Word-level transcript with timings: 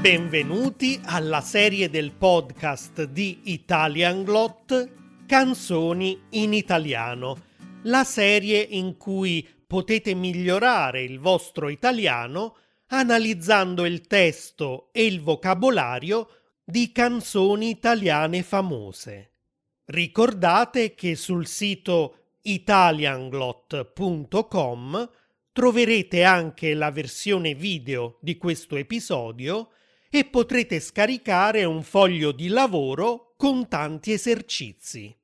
Benvenuti 0.00 0.98
alla 1.04 1.42
serie 1.42 1.90
del 1.90 2.12
podcast 2.12 3.04
di 3.04 3.52
Italian 3.52 4.24
Glot 4.24 5.26
Canzoni 5.26 6.18
in 6.30 6.54
italiano, 6.54 7.48
la 7.82 8.02
serie 8.04 8.62
in 8.62 8.96
cui 8.96 9.46
potete 9.66 10.14
migliorare 10.14 11.02
il 11.02 11.18
vostro 11.18 11.68
italiano 11.68 12.56
analizzando 12.86 13.84
il 13.84 14.06
testo 14.06 14.88
e 14.92 15.04
il 15.04 15.20
vocabolario 15.20 16.28
di 16.64 16.92
canzoni 16.92 17.68
italiane 17.68 18.42
famose. 18.42 19.32
Ricordate 19.84 20.94
che 20.94 21.14
sul 21.14 21.46
sito 21.46 22.38
italianglot.com 22.40 25.10
troverete 25.52 26.24
anche 26.24 26.72
la 26.72 26.90
versione 26.90 27.54
video 27.54 28.16
di 28.22 28.38
questo 28.38 28.76
episodio 28.76 29.72
e 30.10 30.24
potrete 30.24 30.80
scaricare 30.80 31.64
un 31.64 31.82
foglio 31.82 32.32
di 32.32 32.48
lavoro 32.48 33.34
con 33.36 33.68
tanti 33.68 34.12
esercizi. 34.12 35.16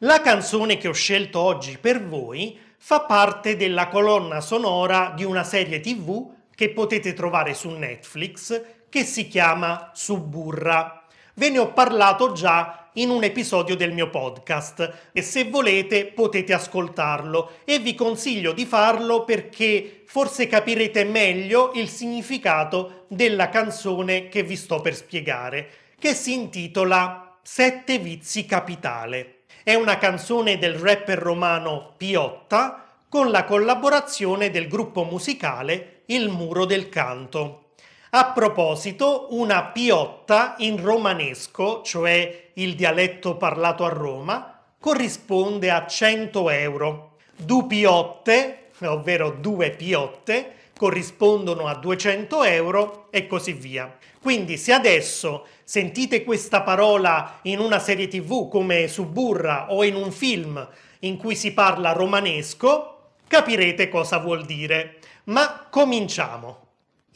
La 0.00 0.20
canzone 0.20 0.78
che 0.78 0.88
ho 0.88 0.92
scelto 0.92 1.38
oggi 1.38 1.78
per 1.78 2.04
voi 2.04 2.58
fa 2.78 3.02
parte 3.02 3.56
della 3.56 3.88
colonna 3.88 4.40
sonora 4.40 5.12
di 5.14 5.24
una 5.24 5.44
serie 5.44 5.80
tv 5.80 6.32
che 6.54 6.70
potete 6.70 7.12
trovare 7.12 7.52
su 7.54 7.68
Netflix 7.70 8.62
che 8.88 9.04
si 9.04 9.28
chiama 9.28 9.90
Suburra. 9.94 11.05
Ve 11.38 11.50
ne 11.50 11.58
ho 11.58 11.74
parlato 11.74 12.32
già 12.32 12.88
in 12.94 13.10
un 13.10 13.22
episodio 13.22 13.76
del 13.76 13.92
mio 13.92 14.08
podcast 14.08 15.10
e 15.12 15.20
se 15.20 15.44
volete 15.44 16.06
potete 16.06 16.54
ascoltarlo 16.54 17.58
e 17.66 17.78
vi 17.78 17.94
consiglio 17.94 18.52
di 18.52 18.64
farlo 18.64 19.24
perché 19.24 20.04
forse 20.06 20.46
capirete 20.46 21.04
meglio 21.04 21.72
il 21.74 21.90
significato 21.90 23.04
della 23.08 23.50
canzone 23.50 24.30
che 24.30 24.44
vi 24.44 24.56
sto 24.56 24.80
per 24.80 24.94
spiegare, 24.94 25.68
che 25.98 26.14
si 26.14 26.32
intitola 26.32 27.36
Sette 27.42 27.98
vizi 27.98 28.46
capitale. 28.46 29.40
È 29.62 29.74
una 29.74 29.98
canzone 29.98 30.56
del 30.56 30.76
rapper 30.76 31.18
romano 31.18 31.92
Piotta 31.98 32.82
con 33.10 33.30
la 33.30 33.44
collaborazione 33.44 34.50
del 34.50 34.68
gruppo 34.68 35.04
musicale 35.04 36.00
Il 36.06 36.30
Muro 36.30 36.64
del 36.64 36.88
Canto. 36.88 37.65
A 38.10 38.32
proposito, 38.32 39.28
una 39.30 39.64
piotta 39.64 40.54
in 40.58 40.80
romanesco, 40.80 41.82
cioè 41.82 42.50
il 42.54 42.76
dialetto 42.76 43.36
parlato 43.36 43.84
a 43.84 43.88
Roma, 43.88 44.60
corrisponde 44.78 45.70
a 45.70 45.86
100 45.86 46.50
euro. 46.50 47.16
Du 47.36 47.66
piotte, 47.66 48.68
ovvero 48.82 49.30
due 49.30 49.70
piotte, 49.70 50.52
corrispondono 50.76 51.66
a 51.66 51.74
200 51.74 52.44
euro 52.44 53.08
e 53.10 53.26
così 53.26 53.52
via. 53.52 53.96
Quindi 54.20 54.56
se 54.56 54.72
adesso 54.72 55.46
sentite 55.64 56.22
questa 56.22 56.62
parola 56.62 57.38
in 57.42 57.58
una 57.58 57.80
serie 57.80 58.06
tv 58.06 58.48
come 58.48 58.86
Suburra 58.86 59.72
o 59.72 59.82
in 59.84 59.96
un 59.96 60.12
film 60.12 60.66
in 61.00 61.16
cui 61.16 61.34
si 61.34 61.52
parla 61.52 61.92
romanesco, 61.92 63.10
capirete 63.26 63.88
cosa 63.88 64.18
vuol 64.18 64.44
dire. 64.44 64.98
Ma 65.24 65.66
cominciamo. 65.68 66.65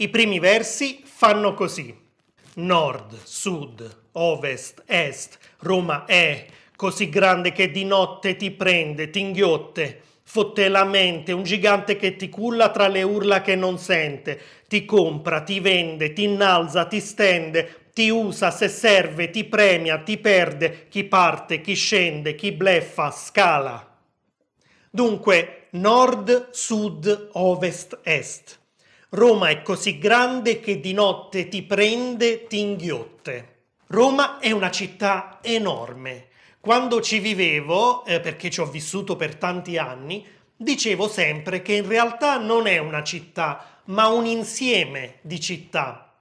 I 0.00 0.08
primi 0.08 0.38
versi 0.38 1.02
fanno 1.04 1.52
così. 1.52 1.94
Nord, 2.54 3.18
sud, 3.22 4.04
ovest, 4.12 4.82
est, 4.86 5.38
Roma 5.58 6.06
è 6.06 6.46
così 6.74 7.10
grande 7.10 7.52
che 7.52 7.70
di 7.70 7.84
notte 7.84 8.34
ti 8.36 8.50
prende, 8.50 9.10
ti 9.10 9.20
inghiotte, 9.20 10.00
fotte 10.22 10.68
la 10.70 10.84
mente, 10.84 11.32
un 11.32 11.42
gigante 11.42 11.96
che 11.96 12.16
ti 12.16 12.30
culla 12.30 12.70
tra 12.70 12.88
le 12.88 13.02
urla 13.02 13.42
che 13.42 13.54
non 13.56 13.76
sente, 13.76 14.40
ti 14.68 14.86
compra, 14.86 15.42
ti 15.42 15.60
vende, 15.60 16.14
ti 16.14 16.22
innalza, 16.22 16.86
ti 16.86 16.98
stende, 16.98 17.90
ti 17.92 18.08
usa 18.08 18.50
se 18.50 18.68
serve, 18.68 19.28
ti 19.28 19.44
premia, 19.44 19.98
ti 19.98 20.16
perde, 20.16 20.86
chi 20.88 21.04
parte, 21.04 21.60
chi 21.60 21.74
scende, 21.74 22.34
chi 22.34 22.52
bleffa, 22.52 23.10
scala. 23.10 23.98
Dunque, 24.90 25.66
nord, 25.72 26.48
sud, 26.52 27.28
ovest, 27.32 27.98
est. 28.02 28.59
Roma 29.12 29.48
è 29.48 29.62
così 29.62 29.98
grande 29.98 30.60
che 30.60 30.78
di 30.78 30.92
notte 30.92 31.48
ti 31.48 31.64
prende, 31.64 32.46
ti 32.46 32.60
inghiotte. 32.60 33.62
Roma 33.88 34.38
è 34.38 34.52
una 34.52 34.70
città 34.70 35.40
enorme. 35.42 36.28
Quando 36.60 37.00
ci 37.00 37.18
vivevo, 37.18 38.04
eh, 38.04 38.20
perché 38.20 38.50
ci 38.50 38.60
ho 38.60 38.66
vissuto 38.66 39.16
per 39.16 39.34
tanti 39.34 39.78
anni, 39.78 40.24
dicevo 40.54 41.08
sempre 41.08 41.60
che 41.60 41.72
in 41.72 41.88
realtà 41.88 42.36
non 42.36 42.68
è 42.68 42.78
una 42.78 43.02
città, 43.02 43.80
ma 43.86 44.06
un 44.06 44.26
insieme 44.26 45.16
di 45.22 45.40
città. 45.40 46.14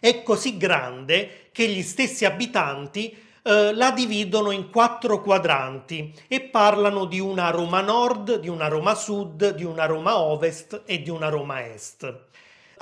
È 0.00 0.24
così 0.24 0.56
grande 0.56 1.50
che 1.52 1.68
gli 1.68 1.82
stessi 1.82 2.24
abitanti 2.24 3.16
eh, 3.44 3.72
la 3.72 3.92
dividono 3.92 4.50
in 4.50 4.68
quattro 4.68 5.22
quadranti 5.22 6.12
e 6.26 6.40
parlano 6.40 7.04
di 7.04 7.20
una 7.20 7.50
Roma 7.50 7.82
nord, 7.82 8.40
di 8.40 8.48
una 8.48 8.66
Roma 8.66 8.96
sud, 8.96 9.54
di 9.54 9.62
una 9.62 9.86
Roma 9.86 10.18
ovest 10.18 10.82
e 10.86 11.02
di 11.02 11.10
una 11.10 11.28
Roma 11.28 11.64
est 11.64 12.30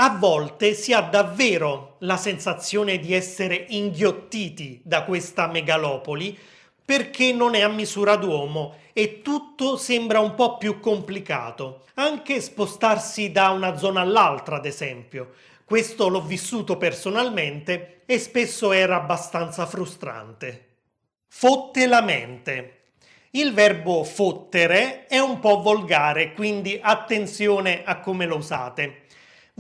a 0.03 0.17
volte 0.17 0.73
si 0.73 0.95
ha 0.95 1.03
davvero 1.03 1.97
la 1.99 2.17
sensazione 2.17 2.99
di 2.99 3.13
essere 3.13 3.67
inghiottiti 3.69 4.81
da 4.83 5.05
questa 5.05 5.47
megalopoli 5.47 6.37
perché 6.83 7.35
non 7.35 7.55
è 7.55 7.61
a 7.61 7.69
misura 7.69 8.17
d'uomo 8.17 8.77
e 8.95 9.21
tutto 9.21 9.77
sembra 9.77 10.21
un 10.21 10.35
po' 10.35 10.57
più 10.57 10.81
complicato. 10.81 11.85
Anche 11.95 12.41
spostarsi 12.41 13.31
da 13.31 13.51
una 13.51 13.77
zona 13.77 14.01
all'altra, 14.01 14.57
ad 14.57 14.65
esempio. 14.65 15.33
Questo 15.67 16.09
l'ho 16.09 16.23
vissuto 16.23 16.79
personalmente 16.79 18.01
e 18.07 18.19
spesso 18.19 18.73
era 18.73 18.97
abbastanza 18.97 19.67
frustrante. 19.67 20.69
Fotte 21.29 21.87
la 21.87 22.01
mente. 22.01 22.79
Il 23.33 23.53
verbo 23.53 24.03
fottere 24.03 25.07
è 25.07 25.19
un 25.19 25.41
po' 25.41 25.61
volgare, 25.61 26.33
quindi 26.33 26.81
attenzione 26.83 27.85
a 27.85 28.01
come 28.01 28.25
lo 28.25 28.37
usate 28.37 29.00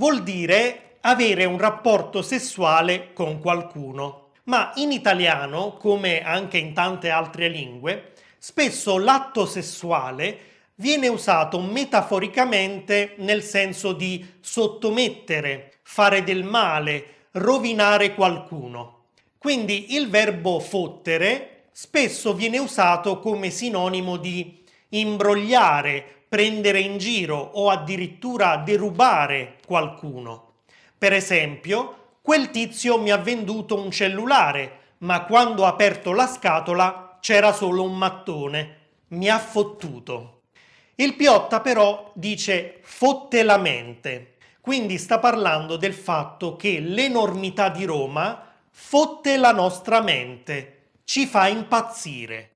vuol 0.00 0.22
dire 0.22 0.97
avere 1.03 1.44
un 1.44 1.59
rapporto 1.59 2.22
sessuale 2.22 3.12
con 3.12 3.38
qualcuno. 3.38 4.28
Ma 4.44 4.72
in 4.77 4.93
italiano, 4.93 5.75
come 5.75 6.22
anche 6.22 6.56
in 6.56 6.72
tante 6.72 7.11
altre 7.11 7.49
lingue, 7.49 8.12
spesso 8.39 8.97
l'atto 8.97 9.44
sessuale 9.44 10.39
viene 10.77 11.09
usato 11.09 11.60
metaforicamente 11.60 13.12
nel 13.19 13.43
senso 13.43 13.93
di 13.93 14.27
sottomettere, 14.41 15.81
fare 15.83 16.25
del 16.25 16.44
male, 16.44 17.27
rovinare 17.33 18.15
qualcuno. 18.15 19.09
Quindi 19.37 19.97
il 19.97 20.09
verbo 20.09 20.60
fottere 20.60 21.65
spesso 21.72 22.33
viene 22.33 22.56
usato 22.56 23.19
come 23.19 23.50
sinonimo 23.50 24.16
di 24.16 24.65
imbrogliare, 24.89 26.19
prendere 26.30 26.78
in 26.78 26.96
giro 26.98 27.36
o 27.36 27.70
addirittura 27.70 28.56
derubare 28.58 29.56
qualcuno. 29.66 30.58
Per 30.96 31.12
esempio, 31.12 32.18
quel 32.22 32.50
tizio 32.50 33.00
mi 33.00 33.10
ha 33.10 33.16
venduto 33.16 33.76
un 33.76 33.91
cellulare, 33.91 34.94
ma 34.98 35.24
quando 35.24 35.64
ho 35.64 35.66
aperto 35.66 36.12
la 36.12 36.28
scatola 36.28 37.18
c'era 37.20 37.52
solo 37.52 37.82
un 37.82 37.98
mattone. 37.98 38.76
Mi 39.08 39.28
ha 39.28 39.41
fottuto. 39.41 40.42
Il 40.94 41.16
Piotta 41.16 41.60
però 41.60 42.12
dice 42.14 42.78
fotte 42.82 43.42
la 43.42 43.58
mente, 43.58 44.36
quindi 44.60 44.98
sta 44.98 45.18
parlando 45.18 45.76
del 45.76 45.94
fatto 45.94 46.54
che 46.54 46.78
l'enormità 46.78 47.70
di 47.70 47.84
Roma 47.84 48.52
fotte 48.70 49.36
la 49.36 49.50
nostra 49.50 50.00
mente, 50.00 50.91
ci 51.02 51.26
fa 51.26 51.48
impazzire 51.48 52.50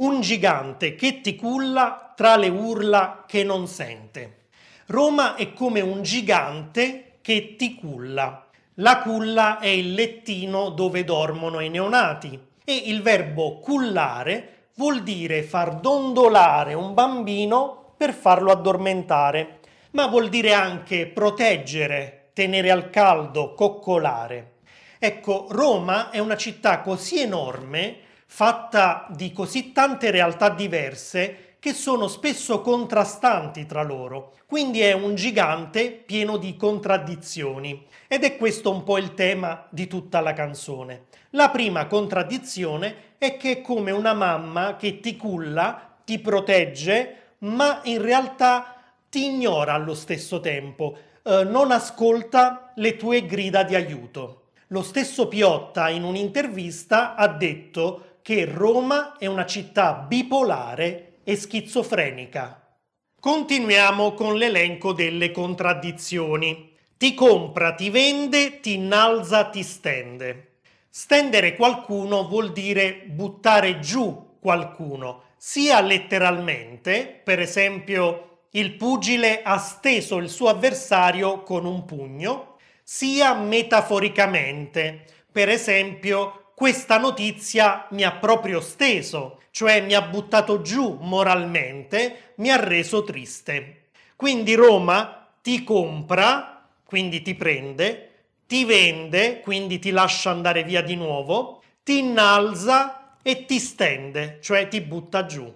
un 0.00 0.20
gigante 0.22 0.94
che 0.94 1.20
ti 1.20 1.36
culla 1.36 2.09
tra 2.20 2.36
le 2.36 2.50
urla 2.50 3.24
che 3.26 3.44
non 3.44 3.66
sente. 3.66 4.48
Roma 4.88 5.36
è 5.36 5.54
come 5.54 5.80
un 5.80 6.02
gigante 6.02 7.12
che 7.22 7.56
ti 7.56 7.76
culla. 7.76 8.46
La 8.74 8.98
culla 8.98 9.58
è 9.58 9.68
il 9.68 9.94
lettino 9.94 10.68
dove 10.68 11.04
dormono 11.04 11.60
i 11.60 11.70
neonati 11.70 12.38
e 12.62 12.74
il 12.74 13.00
verbo 13.00 13.58
cullare 13.60 14.66
vuol 14.74 15.02
dire 15.02 15.42
far 15.42 15.76
dondolare 15.76 16.74
un 16.74 16.92
bambino 16.92 17.94
per 17.96 18.12
farlo 18.12 18.52
addormentare, 18.52 19.60
ma 19.92 20.06
vuol 20.06 20.28
dire 20.28 20.52
anche 20.52 21.06
proteggere, 21.06 22.32
tenere 22.34 22.70
al 22.70 22.90
caldo, 22.90 23.54
coccolare. 23.54 24.56
Ecco, 24.98 25.46
Roma 25.48 26.10
è 26.10 26.18
una 26.18 26.36
città 26.36 26.82
così 26.82 27.22
enorme 27.22 27.96
fatta 28.26 29.06
di 29.08 29.32
così 29.32 29.72
tante 29.72 30.10
realtà 30.10 30.50
diverse 30.50 31.49
che 31.60 31.74
sono 31.74 32.08
spesso 32.08 32.62
contrastanti 32.62 33.66
tra 33.66 33.82
loro. 33.82 34.32
Quindi 34.46 34.80
è 34.80 34.92
un 34.92 35.14
gigante 35.14 35.90
pieno 35.90 36.38
di 36.38 36.56
contraddizioni. 36.56 37.86
Ed 38.08 38.24
è 38.24 38.36
questo 38.36 38.72
un 38.72 38.82
po' 38.82 38.98
il 38.98 39.14
tema 39.14 39.66
di 39.70 39.86
tutta 39.86 40.20
la 40.20 40.32
canzone. 40.32 41.04
La 41.30 41.50
prima 41.50 41.86
contraddizione 41.86 43.14
è 43.18 43.36
che 43.36 43.52
è 43.52 43.60
come 43.60 43.90
una 43.90 44.14
mamma 44.14 44.76
che 44.76 44.98
ti 44.98 45.16
culla, 45.16 45.98
ti 46.04 46.18
protegge, 46.18 47.34
ma 47.40 47.80
in 47.84 48.00
realtà 48.00 48.76
ti 49.08 49.26
ignora 49.26 49.74
allo 49.74 49.94
stesso 49.94 50.40
tempo. 50.40 50.96
eh, 51.22 51.44
non 51.44 51.70
ascolta 51.70 52.72
le 52.76 52.96
tue 52.96 53.26
grida 53.26 53.62
di 53.62 53.74
aiuto. 53.74 54.44
Lo 54.68 54.82
stesso 54.82 55.28
Piotta 55.28 55.90
in 55.90 56.02
un'intervista 56.04 57.14
ha 57.14 57.28
detto 57.28 58.16
che 58.22 58.46
Roma 58.46 59.18
è 59.18 59.26
una 59.26 59.44
città 59.44 59.92
bipolare 59.92 61.09
e 61.24 61.36
schizofrenica. 61.36 62.78
Continuiamo 63.20 64.14
con 64.14 64.36
l'elenco 64.36 64.92
delle 64.92 65.30
contraddizioni. 65.30 66.72
Ti 66.96 67.14
compra, 67.14 67.74
ti 67.74 67.90
vende, 67.90 68.60
ti 68.60 68.74
innalza, 68.74 69.44
ti 69.50 69.62
stende. 69.62 70.58
Stendere 70.88 71.54
qualcuno 71.54 72.26
vuol 72.26 72.52
dire 72.52 73.02
buttare 73.06 73.78
giù 73.78 74.36
qualcuno, 74.40 75.24
sia 75.36 75.80
letteralmente, 75.80 77.20
per 77.22 77.38
esempio 77.38 78.26
il 78.52 78.72
pugile 78.72 79.42
ha 79.42 79.58
steso 79.58 80.16
il 80.16 80.28
suo 80.28 80.48
avversario 80.48 81.42
con 81.42 81.64
un 81.64 81.84
pugno, 81.84 82.56
sia 82.82 83.34
metaforicamente, 83.34 85.04
per 85.30 85.48
esempio 85.48 86.49
questa 86.60 86.98
notizia 86.98 87.86
mi 87.92 88.02
ha 88.02 88.12
proprio 88.12 88.60
steso, 88.60 89.44
cioè 89.50 89.80
mi 89.80 89.94
ha 89.94 90.02
buttato 90.02 90.60
giù 90.60 90.98
moralmente, 91.00 92.34
mi 92.36 92.50
ha 92.50 92.62
reso 92.62 93.02
triste. 93.02 93.84
Quindi 94.14 94.52
Roma 94.52 95.26
ti 95.40 95.64
compra, 95.64 96.68
quindi 96.84 97.22
ti 97.22 97.34
prende, 97.34 98.26
ti 98.46 98.66
vende, 98.66 99.40
quindi 99.40 99.78
ti 99.78 99.90
lascia 99.90 100.28
andare 100.28 100.62
via 100.62 100.82
di 100.82 100.96
nuovo, 100.96 101.62
ti 101.82 102.00
innalza 102.00 103.16
e 103.22 103.46
ti 103.46 103.58
stende, 103.58 104.36
cioè 104.42 104.68
ti 104.68 104.82
butta 104.82 105.24
giù. 105.24 105.50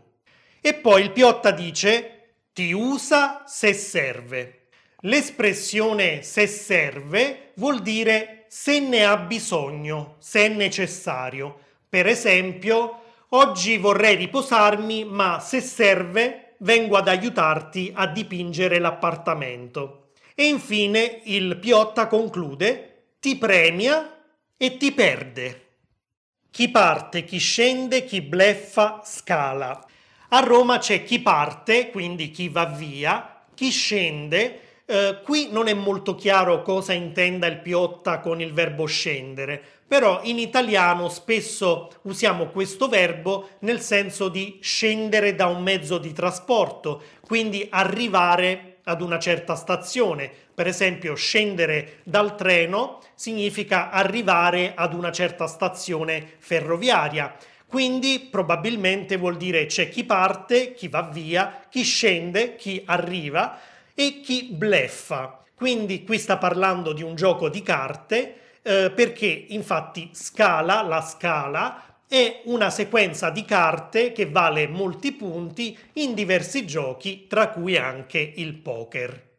E 0.58 0.72
poi 0.72 1.02
il 1.02 1.10
Piotta 1.10 1.50
dice 1.50 2.36
ti 2.54 2.72
usa 2.72 3.42
se 3.44 3.74
serve. 3.74 4.68
L'espressione 5.00 6.22
se 6.22 6.46
serve 6.46 7.52
vuol 7.56 7.82
dire 7.82 8.43
se 8.56 8.78
ne 8.78 9.04
ha 9.04 9.16
bisogno, 9.16 10.14
se 10.20 10.44
è 10.44 10.48
necessario. 10.48 11.58
Per 11.88 12.06
esempio, 12.06 13.00
oggi 13.30 13.78
vorrei 13.78 14.14
riposarmi, 14.14 15.04
ma 15.04 15.40
se 15.40 15.60
serve 15.60 16.54
vengo 16.58 16.96
ad 16.96 17.08
aiutarti 17.08 17.90
a 17.92 18.06
dipingere 18.06 18.78
l'appartamento. 18.78 20.10
E 20.36 20.46
infine 20.46 21.22
il 21.24 21.56
Piotta 21.56 22.06
conclude, 22.06 23.16
ti 23.18 23.36
premia 23.36 24.22
e 24.56 24.76
ti 24.76 24.92
perde. 24.92 25.62
Chi 26.48 26.70
parte, 26.70 27.24
chi 27.24 27.38
scende, 27.38 28.04
chi 28.04 28.22
bleffa, 28.22 29.02
scala. 29.04 29.84
A 30.28 30.38
Roma 30.38 30.78
c'è 30.78 31.02
chi 31.02 31.18
parte, 31.18 31.90
quindi 31.90 32.30
chi 32.30 32.48
va 32.48 32.66
via, 32.66 33.46
chi 33.52 33.70
scende. 33.70 34.60
Eh, 34.86 35.20
qui 35.24 35.48
non 35.50 35.66
è 35.68 35.72
molto 35.72 36.14
chiaro 36.14 36.60
cosa 36.60 36.92
intenda 36.92 37.46
il 37.46 37.60
Piotta 37.60 38.20
con 38.20 38.42
il 38.42 38.52
verbo 38.52 38.84
scendere, 38.84 39.62
però 39.88 40.20
in 40.24 40.38
italiano 40.38 41.08
spesso 41.08 41.90
usiamo 42.02 42.48
questo 42.48 42.88
verbo 42.88 43.48
nel 43.60 43.80
senso 43.80 44.28
di 44.28 44.58
scendere 44.60 45.34
da 45.34 45.46
un 45.46 45.62
mezzo 45.62 45.96
di 45.96 46.12
trasporto, 46.12 47.02
quindi 47.26 47.66
arrivare 47.70 48.80
ad 48.84 49.00
una 49.00 49.18
certa 49.18 49.54
stazione. 49.54 50.30
Per 50.54 50.66
esempio, 50.66 51.14
scendere 51.14 52.00
dal 52.02 52.36
treno 52.36 52.98
significa 53.14 53.88
arrivare 53.88 54.74
ad 54.76 54.92
una 54.92 55.10
certa 55.10 55.46
stazione 55.46 56.34
ferroviaria. 56.36 57.34
Quindi 57.66 58.28
probabilmente 58.30 59.16
vuol 59.16 59.38
dire 59.38 59.64
c'è 59.64 59.88
chi 59.88 60.04
parte, 60.04 60.74
chi 60.74 60.88
va 60.88 61.02
via, 61.02 61.62
chi 61.70 61.82
scende, 61.82 62.54
chi 62.56 62.82
arriva 62.84 63.58
e 63.94 64.20
chi 64.20 64.48
bleffa. 64.50 65.44
Quindi 65.54 66.04
qui 66.04 66.18
sta 66.18 66.36
parlando 66.36 66.92
di 66.92 67.02
un 67.02 67.14
gioco 67.14 67.48
di 67.48 67.62
carte 67.62 68.40
eh, 68.62 68.90
perché 68.94 69.46
infatti 69.48 70.10
scala, 70.12 70.82
la 70.82 71.00
scala, 71.00 72.00
è 72.08 72.42
una 72.44 72.70
sequenza 72.70 73.30
di 73.30 73.44
carte 73.44 74.12
che 74.12 74.26
vale 74.26 74.68
molti 74.68 75.12
punti 75.12 75.76
in 75.94 76.14
diversi 76.14 76.66
giochi, 76.66 77.26
tra 77.26 77.48
cui 77.50 77.76
anche 77.76 78.32
il 78.36 78.54
poker. 78.54 79.32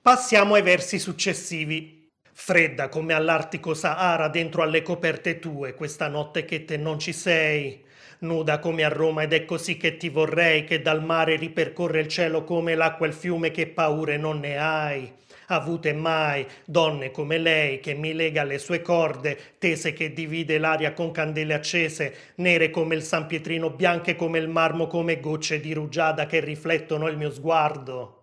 Passiamo 0.00 0.54
ai 0.54 0.62
versi 0.62 0.98
successivi. 0.98 2.10
Fredda 2.32 2.88
come 2.88 3.14
all'Artico 3.14 3.74
Sahara 3.74 4.28
dentro 4.28 4.62
alle 4.62 4.82
coperte 4.82 5.40
tue, 5.40 5.74
questa 5.74 6.06
notte 6.06 6.44
che 6.44 6.64
te 6.64 6.76
non 6.76 6.98
ci 6.98 7.12
sei. 7.12 7.84
Nuda 8.20 8.58
come 8.58 8.84
a 8.84 8.88
Roma 8.88 9.22
ed 9.22 9.32
è 9.32 9.44
così 9.44 9.76
che 9.76 9.96
ti 9.96 10.08
vorrei, 10.08 10.64
che 10.64 10.82
dal 10.82 11.04
mare 11.04 11.36
ripercorre 11.36 12.00
il 12.00 12.08
cielo 12.08 12.44
come 12.44 12.74
l'acqua 12.74 13.06
il 13.06 13.12
fiume, 13.12 13.50
che 13.50 13.66
paure 13.66 14.16
non 14.16 14.40
ne 14.40 14.58
hai 14.58 15.12
avute 15.48 15.92
mai 15.92 16.46
donne 16.64 17.10
come 17.10 17.38
lei 17.38 17.80
che 17.80 17.94
mi 17.94 18.12
lega 18.12 18.44
le 18.44 18.58
sue 18.58 18.82
corde, 18.82 19.38
tese 19.58 19.92
che 19.92 20.12
divide 20.12 20.58
l'aria 20.58 20.92
con 20.92 21.10
candele 21.10 21.54
accese, 21.54 22.32
nere 22.36 22.70
come 22.70 22.94
il 22.94 23.02
San 23.02 23.26
Pietrino, 23.26 23.70
bianche 23.70 24.16
come 24.16 24.38
il 24.38 24.48
marmo, 24.48 24.86
come 24.86 25.20
gocce 25.20 25.60
di 25.60 25.72
rugiada 25.72 26.26
che 26.26 26.40
riflettono 26.40 27.08
il 27.08 27.16
mio 27.16 27.30
sguardo. 27.30 28.14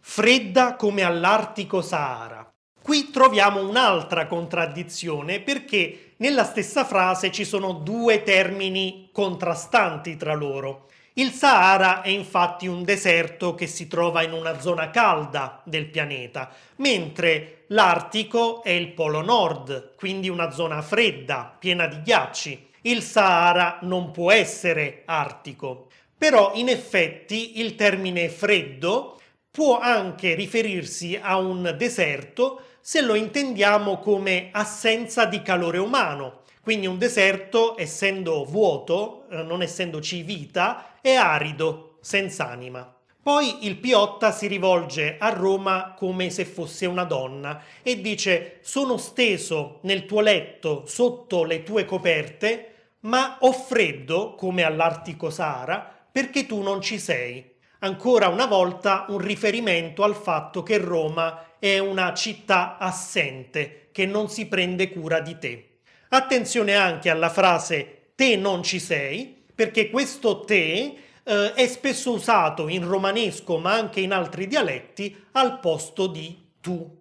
Fredda 0.00 0.74
come 0.76 1.02
all'Artico 1.02 1.80
Sahara. 1.80 2.50
Qui 2.82 3.10
troviamo 3.10 3.66
un'altra 3.66 4.26
contraddizione 4.26 5.40
perché 5.40 6.11
nella 6.22 6.44
stessa 6.44 6.84
frase 6.84 7.32
ci 7.32 7.44
sono 7.44 7.72
due 7.72 8.22
termini 8.22 9.08
contrastanti 9.10 10.16
tra 10.16 10.34
loro. 10.34 10.86
Il 11.14 11.32
Sahara 11.32 12.00
è 12.00 12.10
infatti 12.10 12.68
un 12.68 12.84
deserto 12.84 13.56
che 13.56 13.66
si 13.66 13.88
trova 13.88 14.22
in 14.22 14.32
una 14.32 14.60
zona 14.60 14.90
calda 14.90 15.60
del 15.64 15.86
pianeta, 15.86 16.52
mentre 16.76 17.64
l'Artico 17.68 18.62
è 18.62 18.70
il 18.70 18.92
polo 18.92 19.20
nord, 19.20 19.96
quindi 19.96 20.28
una 20.28 20.52
zona 20.52 20.80
fredda, 20.80 21.56
piena 21.58 21.86
di 21.86 22.00
ghiacci. 22.02 22.68
Il 22.82 23.02
Sahara 23.02 23.78
non 23.82 24.12
può 24.12 24.30
essere 24.30 25.02
artico. 25.06 25.88
Però 26.16 26.52
in 26.54 26.68
effetti 26.68 27.58
il 27.60 27.74
termine 27.74 28.28
freddo 28.28 29.20
può 29.50 29.80
anche 29.80 30.34
riferirsi 30.34 31.18
a 31.20 31.36
un 31.36 31.74
deserto 31.76 32.62
se 32.84 33.00
lo 33.00 33.14
intendiamo 33.14 34.00
come 34.00 34.48
assenza 34.50 35.24
di 35.24 35.40
calore 35.40 35.78
umano. 35.78 36.40
Quindi 36.60 36.88
un 36.88 36.98
deserto, 36.98 37.78
essendo 37.78 38.44
vuoto, 38.44 39.26
eh, 39.30 39.42
non 39.42 39.62
essendoci 39.62 40.22
vita, 40.22 40.96
è 41.00 41.14
arido, 41.14 41.98
senza 42.00 42.48
anima. 42.48 42.92
Poi 43.22 43.66
il 43.66 43.76
Piotta 43.76 44.32
si 44.32 44.48
rivolge 44.48 45.16
a 45.16 45.28
Roma 45.28 45.94
come 45.96 46.28
se 46.30 46.44
fosse 46.44 46.86
una 46.86 47.04
donna 47.04 47.62
e 47.80 48.00
dice 48.00 48.58
sono 48.62 48.96
steso 48.96 49.78
nel 49.82 50.06
tuo 50.06 50.20
letto 50.20 50.82
sotto 50.86 51.44
le 51.44 51.62
tue 51.62 51.84
coperte, 51.84 52.74
ma 53.02 53.36
ho 53.40 53.52
freddo 53.52 54.34
come 54.34 54.64
all'Artico 54.64 55.30
Sahara 55.30 55.88
perché 56.10 56.46
tu 56.46 56.62
non 56.62 56.80
ci 56.80 56.98
sei. 56.98 57.48
Ancora 57.78 58.26
una 58.26 58.46
volta 58.46 59.06
un 59.08 59.18
riferimento 59.18 60.02
al 60.02 60.16
fatto 60.16 60.64
che 60.64 60.78
Roma 60.78 61.51
è 61.62 61.78
una 61.78 62.12
città 62.12 62.76
assente, 62.76 63.90
che 63.92 64.04
non 64.04 64.28
si 64.28 64.46
prende 64.46 64.90
cura 64.90 65.20
di 65.20 65.38
te. 65.38 65.78
Attenzione 66.08 66.74
anche 66.74 67.08
alla 67.08 67.30
frase 67.30 68.10
te 68.16 68.34
non 68.34 68.64
ci 68.64 68.80
sei, 68.80 69.44
perché 69.54 69.88
questo 69.88 70.40
te 70.40 70.96
eh, 71.22 71.52
è 71.52 71.66
spesso 71.68 72.14
usato 72.14 72.66
in 72.66 72.84
romanesco 72.84 73.58
ma 73.58 73.74
anche 73.74 74.00
in 74.00 74.10
altri 74.10 74.48
dialetti 74.48 75.16
al 75.32 75.60
posto 75.60 76.08
di 76.08 76.36
tu. 76.60 77.00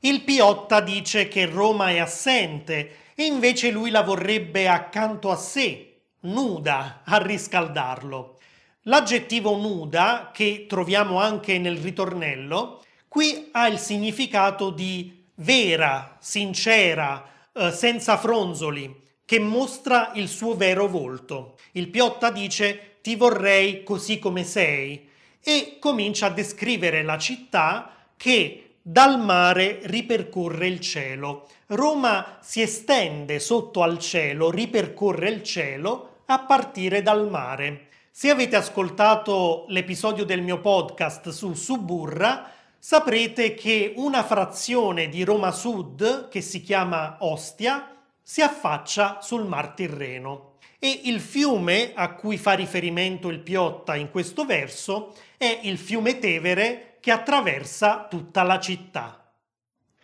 Il 0.00 0.22
Piotta 0.22 0.80
dice 0.80 1.28
che 1.28 1.44
Roma 1.44 1.90
è 1.90 1.98
assente 1.98 3.10
e 3.14 3.26
invece 3.26 3.70
lui 3.70 3.90
la 3.90 4.02
vorrebbe 4.02 4.68
accanto 4.68 5.30
a 5.30 5.36
sé, 5.36 6.04
nuda, 6.20 7.02
a 7.04 7.18
riscaldarlo. 7.18 8.38
L'aggettivo 8.84 9.54
nuda, 9.54 10.30
che 10.32 10.64
troviamo 10.66 11.20
anche 11.20 11.58
nel 11.58 11.76
ritornello, 11.76 12.80
Qui 13.12 13.50
ha 13.52 13.66
il 13.66 13.78
significato 13.78 14.70
di 14.70 15.26
vera, 15.34 16.16
sincera, 16.18 17.22
eh, 17.52 17.70
senza 17.70 18.16
fronzoli, 18.16 19.02
che 19.26 19.38
mostra 19.38 20.12
il 20.14 20.28
suo 20.28 20.56
vero 20.56 20.88
volto. 20.88 21.58
Il 21.72 21.88
Piotta 21.88 22.30
dice 22.30 23.00
ti 23.02 23.14
vorrei 23.14 23.82
così 23.82 24.18
come 24.18 24.44
sei 24.44 25.10
e 25.42 25.76
comincia 25.78 26.28
a 26.28 26.30
descrivere 26.30 27.02
la 27.02 27.18
città 27.18 27.90
che 28.16 28.76
dal 28.80 29.20
mare 29.20 29.80
ripercorre 29.82 30.66
il 30.66 30.80
cielo. 30.80 31.48
Roma 31.66 32.38
si 32.40 32.62
estende 32.62 33.40
sotto 33.40 33.82
al 33.82 33.98
cielo, 33.98 34.50
ripercorre 34.50 35.28
il 35.28 35.42
cielo 35.42 36.20
a 36.24 36.38
partire 36.38 37.02
dal 37.02 37.28
mare. 37.28 37.88
Se 38.10 38.30
avete 38.30 38.56
ascoltato 38.56 39.66
l'episodio 39.68 40.24
del 40.24 40.40
mio 40.40 40.60
podcast 40.60 41.28
su 41.28 41.52
Suburra, 41.52 42.60
saprete 42.84 43.54
che 43.54 43.92
una 43.94 44.24
frazione 44.24 45.08
di 45.08 45.22
Roma 45.22 45.52
Sud, 45.52 46.28
che 46.28 46.40
si 46.40 46.62
chiama 46.62 47.18
Ostia, 47.20 48.02
si 48.20 48.42
affaccia 48.42 49.20
sul 49.20 49.46
Mar 49.46 49.68
Tirreno. 49.68 50.54
E 50.80 51.02
il 51.04 51.20
fiume 51.20 51.92
a 51.94 52.14
cui 52.14 52.36
fa 52.36 52.54
riferimento 52.54 53.28
il 53.28 53.38
Piotta 53.38 53.94
in 53.94 54.10
questo 54.10 54.44
verso 54.44 55.14
è 55.36 55.60
il 55.62 55.78
fiume 55.78 56.18
Tevere 56.18 56.96
che 56.98 57.12
attraversa 57.12 58.08
tutta 58.10 58.42
la 58.42 58.58
città. 58.58 59.32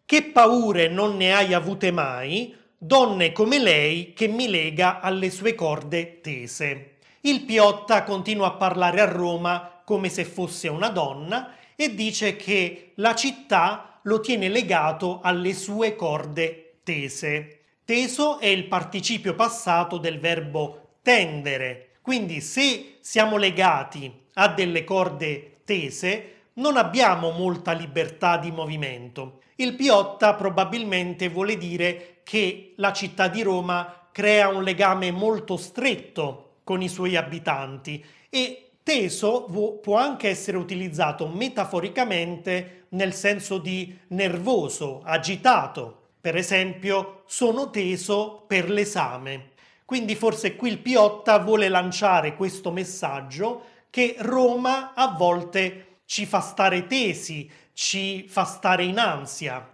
Che 0.07 0.23
paure 0.23 0.87
non 0.87 1.17
ne 1.17 1.35
hai 1.35 1.55
avute 1.55 1.91
mai, 1.91 2.55
donne 2.79 3.33
come 3.33 3.59
lei 3.59 4.13
che 4.13 4.29
mi 4.29 4.49
lega 4.49 5.01
alle 5.01 5.31
sue 5.31 5.57
corde 5.57 6.21
tese. 6.21 6.99
Il 7.23 7.43
Piotta 7.43 8.05
continua 8.05 8.47
a 8.47 8.53
parlare 8.53 9.01
a 9.01 9.11
Roma 9.11 9.83
come 9.85 10.09
se 10.09 10.25
fosse 10.25 10.69
una 10.69 10.91
donna 10.91 11.55
e 11.81 11.95
dice 11.95 12.35
che 12.35 12.91
la 12.97 13.15
città 13.15 14.01
lo 14.03 14.19
tiene 14.19 14.49
legato 14.49 15.21
alle 15.23 15.55
sue 15.55 15.95
corde 15.95 16.81
tese. 16.83 17.61
Teso 17.85 18.41
è 18.41 18.47
il 18.47 18.67
participio 18.67 19.37
passato 19.37 19.97
del 19.97 20.19
verbo 20.19 20.97
tendere, 21.03 21.91
quindi 22.03 22.41
se 22.41 22.97
siamo 22.99 23.37
legati 23.37 24.13
a 24.35 24.49
delle 24.49 24.83
corde 24.83 25.61
tese 25.65 26.33
non 26.55 26.77
abbiamo 26.77 27.31
molta 27.31 27.71
libertà 27.71 28.39
di 28.39 28.51
movimento. 28.51 29.43
Il 29.55 29.77
Piotta 29.77 30.35
probabilmente 30.35 31.29
vuole 31.29 31.57
dire 31.57 32.23
che 32.25 32.73
la 32.79 32.93
città 32.93 33.29
di 33.29 33.43
Roma 33.43 34.09
crea 34.11 34.49
un 34.49 34.65
legame 34.65 35.13
molto 35.13 35.57
stretto 35.57 36.57
con 36.65 36.83
i 36.83 36.89
suoi 36.89 37.15
abitanti 37.15 38.05
e 38.29 38.68
teso 38.89 39.43
può 39.83 39.97
anche 39.99 40.31
essere 40.31 40.57
utilizzato 40.57 41.29
metaforicamente 41.29 42.87
nel 42.91 43.13
senso 43.13 43.59
di 43.59 43.95
nervoso, 44.09 45.03
agitato. 45.05 46.13
Per 46.19 46.35
esempio, 46.35 47.25
sono 47.27 47.69
teso 47.69 48.45
per 48.47 48.71
l'esame. 48.71 49.51
Quindi 49.85 50.15
forse 50.15 50.57
qui 50.57 50.71
il 50.71 50.79
Piotta 50.79 51.39
vuole 51.39 51.69
lanciare 51.69 52.35
questo 52.35 52.71
messaggio 52.71 53.65
che 53.91 54.17
Roma 54.21 54.95
a 54.95 55.15
volte 55.15 55.99
ci 56.07 56.25
fa 56.25 56.41
stare 56.41 56.87
tesi, 56.87 57.51
ci 57.75 58.27
fa 58.27 58.45
stare 58.45 58.85
in 58.85 58.99
ansia, 58.99 59.69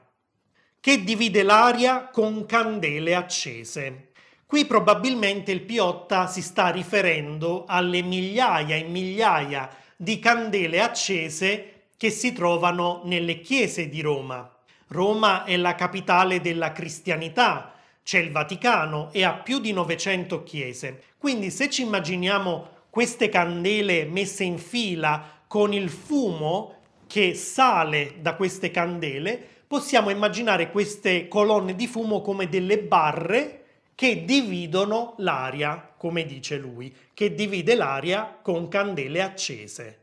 che 0.80 1.04
divide 1.04 1.44
l'aria 1.44 2.08
con 2.08 2.46
candele 2.46 3.14
accese. 3.14 4.03
Qui 4.46 4.66
probabilmente 4.66 5.52
il 5.52 5.62
Piotta 5.62 6.26
si 6.26 6.42
sta 6.42 6.68
riferendo 6.68 7.64
alle 7.66 8.02
migliaia 8.02 8.76
e 8.76 8.84
migliaia 8.84 9.68
di 9.96 10.18
candele 10.18 10.82
accese 10.82 11.86
che 11.96 12.10
si 12.10 12.32
trovano 12.32 13.00
nelle 13.04 13.40
chiese 13.40 13.88
di 13.88 14.02
Roma. 14.02 14.48
Roma 14.88 15.44
è 15.44 15.56
la 15.56 15.74
capitale 15.74 16.40
della 16.42 16.72
cristianità, 16.72 17.72
c'è 18.02 18.18
il 18.18 18.30
Vaticano 18.30 19.08
e 19.12 19.24
ha 19.24 19.32
più 19.32 19.58
di 19.60 19.72
900 19.72 20.42
chiese. 20.42 21.02
Quindi 21.16 21.50
se 21.50 21.70
ci 21.70 21.82
immaginiamo 21.82 22.68
queste 22.90 23.30
candele 23.30 24.04
messe 24.04 24.44
in 24.44 24.58
fila 24.58 25.40
con 25.46 25.72
il 25.72 25.88
fumo 25.88 26.82
che 27.06 27.34
sale 27.34 28.16
da 28.20 28.34
queste 28.34 28.70
candele, 28.70 29.42
possiamo 29.66 30.10
immaginare 30.10 30.70
queste 30.70 31.28
colonne 31.28 31.74
di 31.74 31.86
fumo 31.86 32.20
come 32.20 32.48
delle 32.48 32.78
barre 32.78 33.63
che 33.94 34.24
dividono 34.24 35.14
l'aria, 35.18 35.92
come 35.96 36.26
dice 36.26 36.56
lui, 36.56 36.94
che 37.14 37.34
divide 37.34 37.74
l'aria 37.74 38.38
con 38.42 38.68
candele 38.68 39.22
accese. 39.22 39.98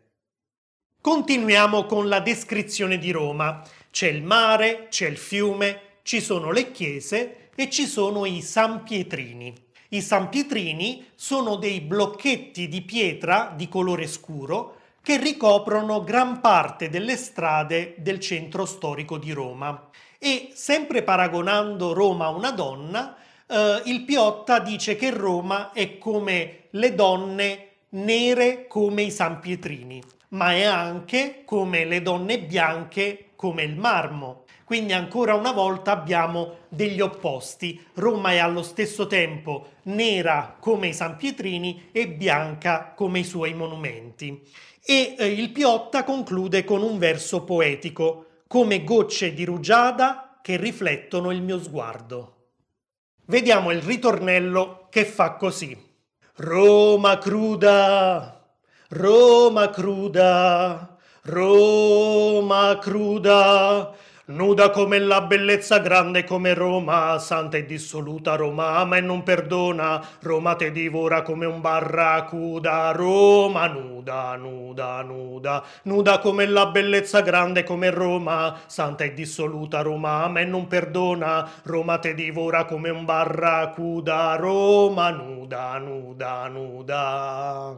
Continuiamo 1.01 1.85
con 1.85 2.07
la 2.07 2.19
descrizione 2.19 2.97
di 2.97 3.11
Roma. 3.11 3.63
C'è 3.89 4.07
il 4.07 4.23
mare, 4.23 4.87
c'è 4.89 5.07
il 5.07 5.17
fiume, 5.17 5.81
ci 6.03 6.21
sono 6.21 6.51
le 6.51 6.71
chiese 6.71 7.49
e 7.55 7.69
ci 7.69 7.85
sono 7.85 8.25
i 8.25 8.41
San 8.41 8.83
Pietrini. 8.83 9.53
I 9.89 10.01
San 10.01 10.29
Pietrini 10.29 11.05
sono 11.15 11.55
dei 11.55 11.81
blocchetti 11.81 12.67
di 12.67 12.81
pietra 12.81 13.51
di 13.55 13.67
colore 13.67 14.07
scuro 14.07 14.77
che 15.01 15.17
ricoprono 15.17 16.03
gran 16.03 16.39
parte 16.39 16.89
delle 16.89 17.17
strade 17.17 17.95
del 17.97 18.19
centro 18.19 18.65
storico 18.65 19.17
di 19.17 19.31
Roma. 19.31 19.89
E 20.17 20.51
sempre 20.53 21.01
paragonando 21.01 21.93
Roma 21.93 22.25
a 22.25 22.29
una 22.29 22.51
donna, 22.51 23.15
eh, 23.51 23.81
il 23.85 24.03
Piotta 24.03 24.59
dice 24.59 24.95
che 24.95 25.11
Roma 25.11 25.71
è 25.73 25.97
come 25.97 26.67
le 26.71 26.95
donne 26.95 27.67
nere 27.89 28.67
come 28.67 29.03
i 29.03 29.11
San 29.11 29.39
Pietrini, 29.39 30.01
ma 30.29 30.53
è 30.53 30.63
anche 30.63 31.41
come 31.43 31.83
le 31.83 32.01
donne 32.01 32.39
bianche 32.39 33.31
come 33.35 33.63
il 33.63 33.75
marmo. 33.75 34.45
Quindi 34.63 34.93
ancora 34.93 35.35
una 35.35 35.51
volta 35.51 35.91
abbiamo 35.91 36.59
degli 36.69 37.01
opposti. 37.01 37.83
Roma 37.95 38.31
è 38.31 38.37
allo 38.37 38.63
stesso 38.63 39.07
tempo 39.07 39.71
nera 39.83 40.55
come 40.57 40.87
i 40.87 40.93
San 40.93 41.17
Pietrini 41.17 41.89
e 41.91 42.07
bianca 42.07 42.93
come 42.95 43.19
i 43.19 43.25
suoi 43.25 43.53
monumenti. 43.53 44.41
E 44.83 45.15
eh, 45.17 45.27
il 45.27 45.51
Piotta 45.51 46.05
conclude 46.05 46.63
con 46.63 46.81
un 46.83 46.97
verso 46.97 47.43
poetico, 47.43 48.27
come 48.47 48.85
gocce 48.85 49.33
di 49.33 49.43
rugiada 49.43 50.39
che 50.41 50.55
riflettono 50.55 51.31
il 51.31 51.41
mio 51.41 51.61
sguardo. 51.61 52.40
Vediamo 53.31 53.71
il 53.71 53.81
ritornello 53.81 54.87
che 54.89 55.05
fa 55.05 55.35
così. 55.35 55.73
Roma 56.35 57.17
cruda, 57.17 58.43
Roma 58.89 59.69
cruda, 59.69 60.97
Roma 61.21 62.77
cruda, 62.77 63.95
Nuda 64.23 64.69
come 64.69 64.99
la 64.99 65.21
bellezza 65.21 65.79
grande 65.79 66.23
come 66.23 66.53
Roma, 66.53 67.17
santa 67.17 67.57
e 67.57 67.65
dissoluta 67.65 68.35
Roma 68.35 68.77
ama 68.77 68.97
e 68.97 69.01
non 69.01 69.23
perdona, 69.23 69.99
Roma 70.19 70.55
te 70.55 70.71
divora 70.71 71.23
come 71.23 71.47
un 71.47 71.59
barracuda, 71.59 72.91
Roma 72.91 73.65
nuda, 73.65 74.35
nuda, 74.35 75.01
nuda, 75.01 75.63
nuda 75.83 76.19
come 76.19 76.45
la 76.45 76.67
bellezza 76.67 77.21
grande 77.21 77.63
come 77.63 77.89
Roma, 77.89 78.59
santa 78.67 79.05
e 79.05 79.13
dissoluta 79.13 79.81
Roma 79.81 80.23
ama 80.23 80.41
e 80.41 80.45
non 80.45 80.67
perdona, 80.67 81.49
Roma 81.63 81.97
te 81.97 82.13
divora 82.13 82.65
come 82.65 82.91
un 82.91 83.03
barracuda, 83.03 84.35
Roma 84.35 85.09
nuda, 85.09 85.79
nuda, 85.79 86.47
nuda. 86.47 87.75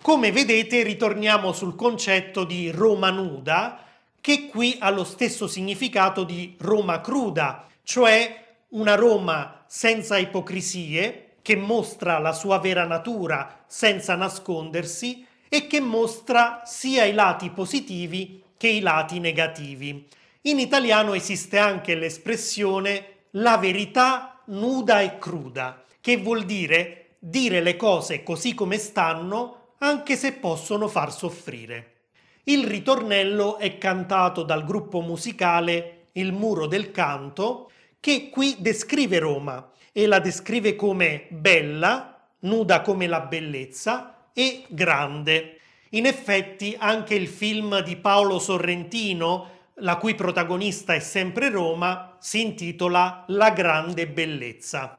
Come 0.00 0.32
vedete 0.32 0.82
ritorniamo 0.82 1.52
sul 1.52 1.74
concetto 1.74 2.44
di 2.44 2.70
Roma 2.70 3.10
nuda, 3.10 3.82
che 4.28 4.46
qui 4.48 4.76
ha 4.80 4.90
lo 4.90 5.04
stesso 5.04 5.46
significato 5.46 6.22
di 6.22 6.54
Roma 6.58 7.00
cruda, 7.00 7.66
cioè 7.82 8.44
una 8.72 8.94
Roma 8.94 9.64
senza 9.66 10.18
ipocrisie, 10.18 11.36
che 11.40 11.56
mostra 11.56 12.18
la 12.18 12.34
sua 12.34 12.58
vera 12.58 12.84
natura 12.84 13.64
senza 13.66 14.16
nascondersi 14.16 15.26
e 15.48 15.66
che 15.66 15.80
mostra 15.80 16.60
sia 16.66 17.04
i 17.04 17.14
lati 17.14 17.48
positivi 17.48 18.42
che 18.58 18.68
i 18.68 18.80
lati 18.80 19.18
negativi. 19.18 20.06
In 20.42 20.58
italiano 20.58 21.14
esiste 21.14 21.56
anche 21.56 21.94
l'espressione 21.94 23.28
la 23.30 23.56
verità 23.56 24.42
nuda 24.48 25.00
e 25.00 25.16
cruda, 25.16 25.84
che 26.02 26.18
vuol 26.18 26.44
dire 26.44 27.14
dire 27.18 27.62
le 27.62 27.76
cose 27.76 28.22
così 28.22 28.52
come 28.52 28.76
stanno 28.76 29.72
anche 29.78 30.16
se 30.16 30.34
possono 30.34 30.86
far 30.86 31.14
soffrire. 31.14 31.97
Il 32.48 32.66
ritornello 32.66 33.58
è 33.58 33.76
cantato 33.76 34.42
dal 34.42 34.64
gruppo 34.64 35.02
musicale 35.02 36.06
Il 36.12 36.32
Muro 36.32 36.66
del 36.66 36.90
Canto, 36.90 37.70
che 38.00 38.30
qui 38.30 38.56
descrive 38.58 39.18
Roma 39.18 39.70
e 39.92 40.06
la 40.06 40.18
descrive 40.18 40.74
come 40.74 41.26
bella, 41.28 42.18
nuda 42.40 42.80
come 42.80 43.06
la 43.06 43.20
bellezza 43.20 44.30
e 44.32 44.64
grande. 44.68 45.58
In 45.90 46.06
effetti 46.06 46.74
anche 46.78 47.14
il 47.14 47.28
film 47.28 47.82
di 47.82 47.96
Paolo 47.96 48.38
Sorrentino, 48.38 49.50
la 49.80 49.98
cui 49.98 50.14
protagonista 50.14 50.94
è 50.94 51.00
sempre 51.00 51.50
Roma, 51.50 52.16
si 52.18 52.40
intitola 52.40 53.24
La 53.26 53.50
grande 53.50 54.08
bellezza. 54.08 54.98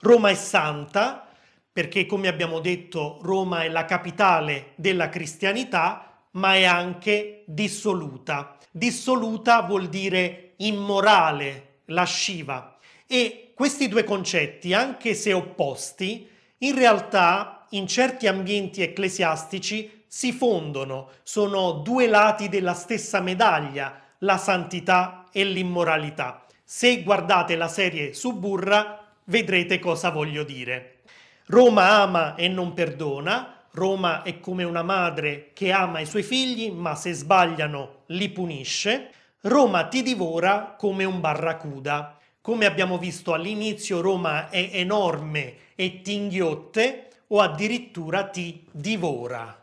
Roma 0.00 0.30
è 0.30 0.34
santa 0.34 1.28
perché, 1.72 2.06
come 2.06 2.26
abbiamo 2.26 2.58
detto, 2.58 3.20
Roma 3.22 3.62
è 3.62 3.68
la 3.68 3.84
capitale 3.84 4.72
della 4.74 5.08
cristianità 5.08 6.11
ma 6.32 6.54
è 6.54 6.64
anche 6.64 7.44
dissoluta. 7.46 8.56
Dissoluta 8.70 9.62
vuol 9.62 9.88
dire 9.88 10.54
immorale, 10.58 11.80
lasciva. 11.86 12.76
E 13.06 13.52
questi 13.54 13.88
due 13.88 14.04
concetti, 14.04 14.72
anche 14.72 15.14
se 15.14 15.32
opposti, 15.32 16.28
in 16.58 16.74
realtà 16.74 17.66
in 17.70 17.86
certi 17.86 18.26
ambienti 18.26 18.82
ecclesiastici 18.82 20.04
si 20.06 20.32
fondono, 20.32 21.10
sono 21.22 21.72
due 21.72 22.06
lati 22.06 22.48
della 22.48 22.74
stessa 22.74 23.20
medaglia, 23.20 24.00
la 24.18 24.36
santità 24.36 25.26
e 25.32 25.44
l'immoralità. 25.44 26.44
Se 26.62 27.02
guardate 27.02 27.56
la 27.56 27.68
serie 27.68 28.14
Suburra 28.14 29.06
vedrete 29.24 29.78
cosa 29.78 30.10
voglio 30.10 30.44
dire. 30.44 31.00
Roma 31.46 32.00
ama 32.00 32.34
e 32.34 32.48
non 32.48 32.72
perdona, 32.72 33.61
Roma 33.74 34.22
è 34.22 34.38
come 34.38 34.64
una 34.64 34.82
madre 34.82 35.50
che 35.54 35.72
ama 35.72 36.00
i 36.00 36.06
suoi 36.06 36.22
figli, 36.22 36.70
ma 36.70 36.94
se 36.94 37.14
sbagliano 37.14 38.02
li 38.06 38.28
punisce. 38.28 39.10
Roma 39.42 39.86
ti 39.88 40.02
divora 40.02 40.74
come 40.78 41.04
un 41.04 41.20
barracuda. 41.20 42.18
Come 42.42 42.66
abbiamo 42.66 42.98
visto 42.98 43.32
all'inizio, 43.32 44.00
Roma 44.00 44.50
è 44.50 44.70
enorme 44.72 45.56
e 45.74 46.02
ti 46.02 46.14
inghiotte 46.14 47.08
o 47.28 47.40
addirittura 47.40 48.28
ti 48.28 48.66
divora. 48.70 49.58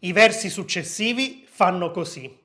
I 0.00 0.12
versi 0.12 0.48
successivi 0.48 1.46
fanno 1.48 1.92
così. 1.92 2.39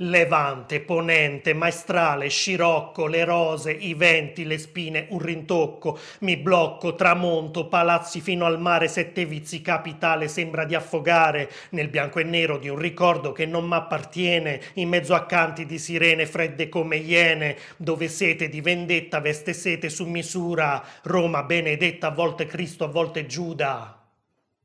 Levante, 0.00 0.80
ponente, 0.80 1.54
maestrale, 1.54 2.28
scirocco, 2.28 3.06
le 3.06 3.24
rose, 3.24 3.72
i 3.72 3.94
venti, 3.94 4.44
le 4.44 4.56
spine, 4.56 5.06
un 5.10 5.18
rintocco, 5.18 5.98
mi 6.20 6.36
blocco, 6.36 6.94
tramonto, 6.94 7.66
palazzi 7.66 8.20
fino 8.20 8.46
al 8.46 8.60
mare, 8.60 8.86
sette 8.86 9.24
vizi, 9.24 9.60
capitale, 9.60 10.28
sembra 10.28 10.64
di 10.64 10.76
affogare 10.76 11.50
nel 11.70 11.88
bianco 11.88 12.20
e 12.20 12.24
nero 12.24 12.58
di 12.58 12.68
un 12.68 12.78
ricordo 12.78 13.32
che 13.32 13.44
non 13.44 13.64
m'appartiene, 13.64 14.60
in 14.74 14.88
mezzo 14.88 15.14
a 15.14 15.26
canti 15.26 15.66
di 15.66 15.78
sirene 15.78 16.26
fredde 16.26 16.68
come 16.68 16.96
iene, 16.96 17.56
dove 17.76 18.06
sete 18.06 18.48
di 18.48 18.60
vendetta 18.60 19.18
veste 19.18 19.52
sete 19.52 19.88
su 19.88 20.06
misura, 20.06 20.80
Roma 21.02 21.42
benedetta, 21.42 22.06
a 22.06 22.12
volte 22.12 22.46
Cristo, 22.46 22.84
a 22.84 22.88
volte 22.88 23.26
Giuda. 23.26 24.00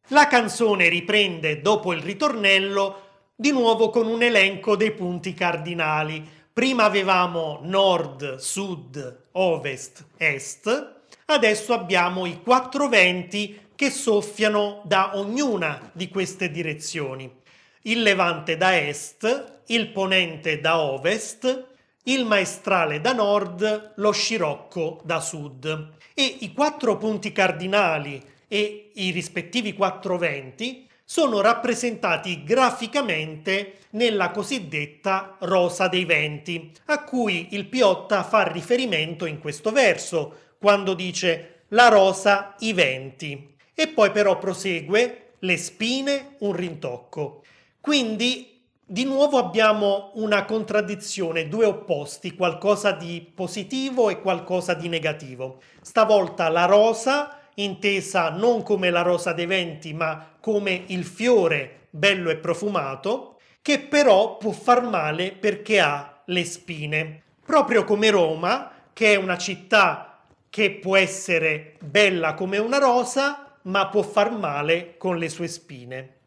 La 0.10 0.28
canzone 0.28 0.90
riprende 0.90 1.62
dopo 1.62 1.92
il 1.92 2.02
ritornello 2.02 3.13
di 3.36 3.52
nuovo 3.52 3.90
con 3.90 4.08
un 4.08 4.22
elenco 4.22 4.76
dei 4.76 4.92
punti 4.92 5.34
cardinali. 5.34 6.24
Prima 6.54 6.84
avevamo 6.84 7.60
nord, 7.64 8.36
sud, 8.36 9.26
ovest, 9.32 10.06
est, 10.18 11.02
adesso 11.26 11.74
abbiamo 11.74 12.28
i 12.28 12.42
quattro 12.44 12.88
venti 12.88 13.60
che 13.76 13.90
soffiano 13.90 14.84
da 14.86 15.18
ognuna 15.18 15.90
di 15.94 16.10
queste 16.10 16.52
direzioni. 16.52 17.42
Il 17.84 18.04
levante 18.04 18.56
da 18.56 18.78
est, 18.78 19.62
il 19.68 19.90
ponente 19.90 20.60
da 20.60 20.80
ovest, 20.80 21.66
il 22.04 22.26
maestrale 22.26 23.02
da 23.02 23.14
nord, 23.14 23.94
lo 23.96 24.12
scirocco 24.12 25.02
da 25.04 25.20
sud. 25.20 25.96
E 26.14 26.38
i 26.42 26.54
quattro 26.54 26.98
punti 26.98 27.32
cardinali 27.32 28.24
e 28.48 28.92
i 28.94 29.10
rispettivi 29.10 29.74
quattro 29.74 30.20
venti 30.20 30.88
sono 31.14 31.42
rappresentati 31.42 32.44
graficamente 32.44 33.82
nella 33.92 34.32
cosiddetta 34.32 35.36
rosa 35.42 35.88
dei 35.88 36.06
venti, 36.06 36.72
a 36.86 37.04
cui 37.04 37.50
il 37.52 37.68
Piotta 37.68 38.24
fa 38.24 38.48
riferimento 38.48 39.28
in 39.28 39.38
questo 39.38 39.70
verso, 39.70 40.56
quando 40.58 40.96
dice 40.96 41.66
la 41.68 41.90
rosa 41.90 42.56
i 42.62 42.74
venti. 42.74 43.56
E 43.76 43.90
poi 43.90 44.10
però 44.10 44.40
prosegue 44.40 45.34
le 45.38 45.58
spine, 45.58 46.36
un 46.40 46.54
rintocco. 46.54 47.44
Quindi 47.80 48.64
di 48.84 49.04
nuovo 49.04 49.38
abbiamo 49.38 50.14
una 50.16 50.46
contraddizione, 50.46 51.48
due 51.48 51.66
opposti, 51.66 52.34
qualcosa 52.34 52.92
di 52.92 53.22
positivo 53.36 54.10
e 54.10 54.20
qualcosa 54.20 54.74
di 54.74 54.90
negativo. 54.90 55.62
Stavolta 55.80 56.50
la 56.50 56.66
rosa 56.66 57.38
intesa 57.56 58.30
non 58.30 58.64
come 58.64 58.90
la 58.90 59.02
rosa 59.02 59.34
dei 59.34 59.46
venti, 59.46 59.94
ma 59.94 60.36
come 60.40 60.84
il 60.88 61.04
fiore 61.04 61.88
bello 61.90 62.30
e 62.30 62.38
profumato, 62.38 63.40
che 63.62 63.80
però 63.80 64.38
può 64.38 64.52
far 64.52 64.84
male 64.84 65.32
perché 65.32 65.80
ha 65.80 66.22
le 66.26 66.46
spine. 66.46 67.22
Proprio 67.46 67.84
come 67.84 68.10
Roma, 68.10 68.72
che 68.94 69.14
è 69.14 69.16
una 69.16 69.38
città 69.38 70.20
che 70.50 70.72
può 70.72 70.96
essere 70.96 71.76
bella 71.80 72.34
come 72.34 72.58
una 72.58 72.78
rosa, 72.78 73.58
ma 73.64 73.88
può 73.88 74.02
far 74.02 74.32
male 74.32 74.96
con 74.98 75.18
le 75.18 75.30
sue 75.30 75.48
spine. 75.48 76.18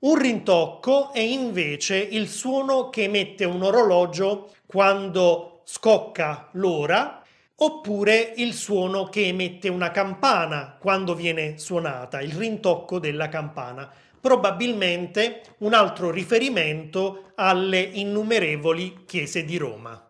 Un 0.00 0.18
rintocco 0.18 1.12
è 1.12 1.20
invece 1.20 1.96
il 1.96 2.28
suono 2.28 2.90
che 2.90 3.04
emette 3.04 3.44
un 3.44 3.62
orologio 3.62 4.50
quando 4.66 5.62
scocca 5.64 6.48
l'ora 6.52 7.23
oppure 7.56 8.32
il 8.36 8.52
suono 8.52 9.04
che 9.08 9.26
emette 9.26 9.68
una 9.68 9.90
campana 9.90 10.76
quando 10.80 11.14
viene 11.14 11.58
suonata, 11.58 12.20
il 12.20 12.32
rintocco 12.32 12.98
della 12.98 13.28
campana. 13.28 13.90
Probabilmente 14.20 15.42
un 15.58 15.74
altro 15.74 16.10
riferimento 16.10 17.32
alle 17.34 17.80
innumerevoli 17.80 19.04
chiese 19.04 19.44
di 19.44 19.56
Roma. 19.58 20.00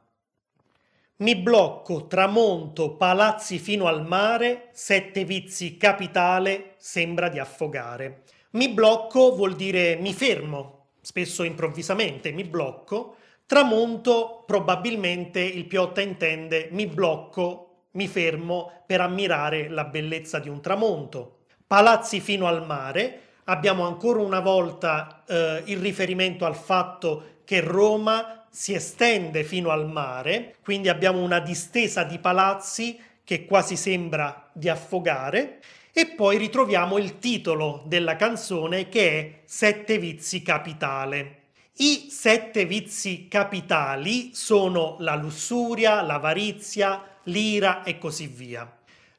Mi 1.16 1.37
blocco, 1.37 2.07
tramonto, 2.07 2.96
palazzi 2.96 3.59
fino 3.59 3.87
al 3.87 4.07
mare, 4.07 4.70
sette 4.72 5.24
vizi 5.24 5.76
capitale, 5.76 6.74
sembra 6.78 7.28
di 7.28 7.38
affogare. 7.38 8.22
Mi 8.50 8.68
blocco 8.68 9.35
vuol 9.35 9.54
dire 9.54 9.96
mi 9.96 10.12
fermo, 10.12 10.88
spesso 11.00 11.42
improvvisamente 11.42 12.30
mi 12.33 12.44
blocco, 12.44 13.16
Tramonto 13.46 14.42
probabilmente 14.46 15.40
il 15.40 15.66
Piotta 15.66 16.00
intende 16.00 16.68
mi 16.72 16.87
blocco, 16.87 17.88
mi 17.92 18.09
fermo 18.09 18.85
per 18.87 19.02
ammirare 19.02 19.68
la 19.68 19.85
bellezza 19.85 20.38
di 20.38 20.48
un 20.48 20.62
tramonto. 20.62 21.40
Palazzi 21.66 22.20
fino 22.20 22.46
al 22.46 22.64
mare, 22.64 23.20
abbiamo 23.44 23.87
ancora 23.87 24.20
una 24.20 24.40
volta 24.40 25.24
eh, 25.26 25.62
il 25.66 25.78
riferimento 25.78 26.46
al 26.46 26.57
fatto 26.57 27.40
che 27.44 27.61
Roma 27.61 28.46
si 28.48 28.72
estende 28.72 29.44
fino 29.44 29.68
al 29.68 29.90
mare, 29.90 30.57
quindi 30.62 30.88
abbiamo 30.88 31.20
una 31.20 31.40
distesa 31.40 32.02
di 32.02 32.18
palazzi 32.18 32.98
che 33.22 33.44
quasi 33.44 33.76
sembra 33.76 34.48
di 34.52 34.70
affogare 34.70 35.61
e 35.92 36.07
poi 36.07 36.38
ritroviamo 36.38 36.96
il 36.96 37.18
titolo 37.18 37.83
della 37.85 38.16
canzone 38.16 38.88
che 38.88 39.11
è 39.11 39.40
Sette 39.44 39.98
vizi 39.98 40.40
capitale. 40.40 41.43
I 41.76 42.06
sette 42.08 42.66
vizi 42.66 43.26
capitali 43.26 44.30
sono 44.32 44.94
la 45.00 45.16
lussuria, 45.16 46.02
l'avarizia, 46.02 47.02
l'ira 47.24 47.82
e 47.82 47.98
così 47.98 48.28
via. 48.28 48.70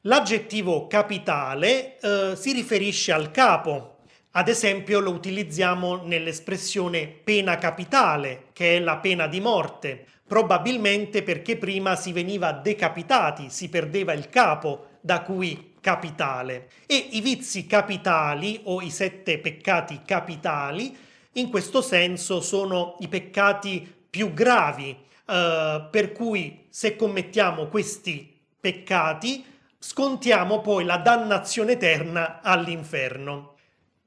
L'aggettivo 0.02 0.86
capitale 0.86 1.98
eh, 1.98 2.32
si 2.34 2.52
riferisce 2.52 3.12
al 3.12 3.30
capo. 3.30 3.98
Ad 4.30 4.48
esempio 4.48 5.00
lo 5.00 5.10
utilizziamo 5.10 5.96
nell'espressione 6.04 7.08
pena 7.08 7.58
capitale, 7.58 8.46
che 8.54 8.78
è 8.78 8.80
la 8.80 8.96
pena 8.96 9.26
di 9.26 9.40
morte, 9.40 10.06
probabilmente 10.26 11.22
perché 11.22 11.58
prima 11.58 11.94
si 11.94 12.10
veniva 12.12 12.52
decapitati, 12.52 13.50
si 13.50 13.68
perdeva 13.68 14.14
il 14.14 14.30
capo, 14.30 14.86
da 15.02 15.20
cui 15.20 15.74
capitale. 15.82 16.70
E 16.86 16.96
i 17.10 17.20
vizi 17.20 17.66
capitali 17.66 18.60
o 18.64 18.80
i 18.80 18.90
sette 18.90 19.38
peccati 19.40 20.00
capitali 20.06 21.04
in 21.36 21.50
questo 21.50 21.82
senso 21.82 22.40
sono 22.40 22.96
i 23.00 23.08
peccati 23.08 23.94
più 24.08 24.32
gravi, 24.32 24.96
eh, 25.26 25.88
per 25.90 26.12
cui 26.12 26.66
se 26.68 26.96
commettiamo 26.96 27.66
questi 27.66 28.34
peccati 28.58 29.44
scontiamo 29.78 30.60
poi 30.60 30.84
la 30.84 30.96
dannazione 30.96 31.72
eterna 31.72 32.40
all'inferno. 32.42 33.54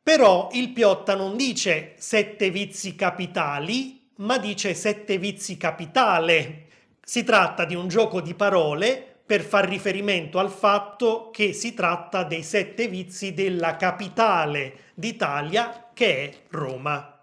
Però 0.01 0.49
il 0.53 0.69
Piotta 0.69 1.15
non 1.15 1.37
dice 1.37 1.93
sette 1.97 2.49
vizi 2.49 2.95
capitali, 2.95 4.07
ma 4.15 4.37
dice 4.39 4.73
sette 4.73 5.17
vizi 5.19 5.55
capitale. 5.55 6.65
Si 7.03 7.23
tratta 7.23 7.65
di 7.65 7.75
un 7.75 7.87
gioco 7.87 8.21
di 8.21 8.33
parole 8.33 9.19
per 9.23 9.41
far 9.41 9.67
riferimento 9.67 10.39
al 10.39 10.49
fatto 10.49 11.29
che 11.31 11.53
si 11.53 11.75
tratta 11.75 12.23
dei 12.23 12.41
sette 12.41 12.87
vizi 12.87 13.35
della 13.35 13.75
capitale 13.75 14.89
d'Italia 14.95 15.91
che 15.93 16.23
è 16.23 16.33
Roma 16.49 17.18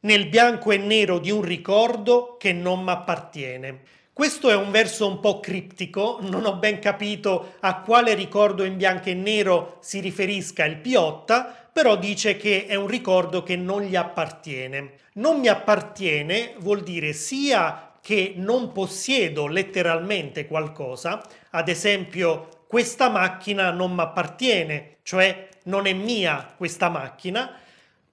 nel 0.00 0.28
bianco 0.28 0.70
e 0.70 0.78
nero 0.78 1.18
di 1.18 1.30
un 1.30 1.42
ricordo 1.42 2.36
che 2.38 2.52
non 2.52 2.82
m'appartiene. 2.82 3.80
Questo 4.12 4.50
è 4.50 4.54
un 4.54 4.70
verso 4.70 5.06
un 5.06 5.20
po' 5.20 5.40
criptico, 5.40 6.18
non 6.20 6.44
ho 6.44 6.56
ben 6.56 6.78
capito 6.78 7.54
a 7.60 7.80
quale 7.80 8.14
ricordo 8.14 8.64
in 8.64 8.76
bianco 8.76 9.08
e 9.08 9.14
nero 9.14 9.78
si 9.80 10.00
riferisca 10.00 10.64
il 10.64 10.76
Piotta, 10.76 11.68
però 11.72 11.96
dice 11.96 12.36
che 12.36 12.66
è 12.66 12.74
un 12.74 12.86
ricordo 12.86 13.42
che 13.42 13.56
non 13.56 13.82
gli 13.82 13.96
appartiene. 13.96 14.94
Non 15.14 15.40
mi 15.40 15.48
appartiene 15.48 16.54
vuol 16.58 16.82
dire 16.82 17.12
sia 17.12 17.92
che 18.02 18.34
non 18.36 18.72
possiedo 18.72 19.46
letteralmente 19.46 20.46
qualcosa, 20.46 21.22
ad 21.50 21.68
esempio 21.68 22.64
questa 22.66 23.08
macchina 23.08 23.70
non 23.70 23.92
mi 23.92 24.00
appartiene, 24.00 24.98
cioè 25.02 25.48
non 25.64 25.86
è 25.86 25.92
mia 25.92 26.54
questa 26.56 26.88
macchina, 26.88 27.59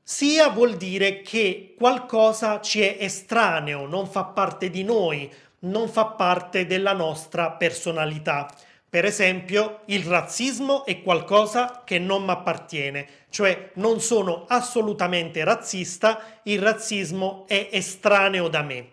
sia 0.09 0.47
vuol 0.47 0.77
dire 0.77 1.21
che 1.21 1.73
qualcosa 1.77 2.61
ci 2.61 2.79
è 2.79 2.95
estraneo, 2.97 3.85
non 3.87 4.07
fa 4.07 4.23
parte 4.23 4.69
di 4.69 4.85
noi, 4.85 5.29
non 5.59 5.89
fa 5.89 6.05
parte 6.05 6.65
della 6.65 6.93
nostra 6.93 7.51
personalità. 7.51 8.49
Per 8.89 9.03
esempio, 9.03 9.81
il 9.87 10.05
razzismo 10.05 10.85
è 10.85 11.01
qualcosa 11.01 11.83
che 11.85 11.99
non 11.99 12.23
mi 12.23 12.31
appartiene, 12.31 13.05
cioè 13.29 13.71
non 13.73 13.99
sono 13.99 14.45
assolutamente 14.47 15.43
razzista, 15.43 16.39
il 16.43 16.61
razzismo 16.61 17.43
è 17.45 17.67
estraneo 17.73 18.47
da 18.47 18.61
me. 18.61 18.91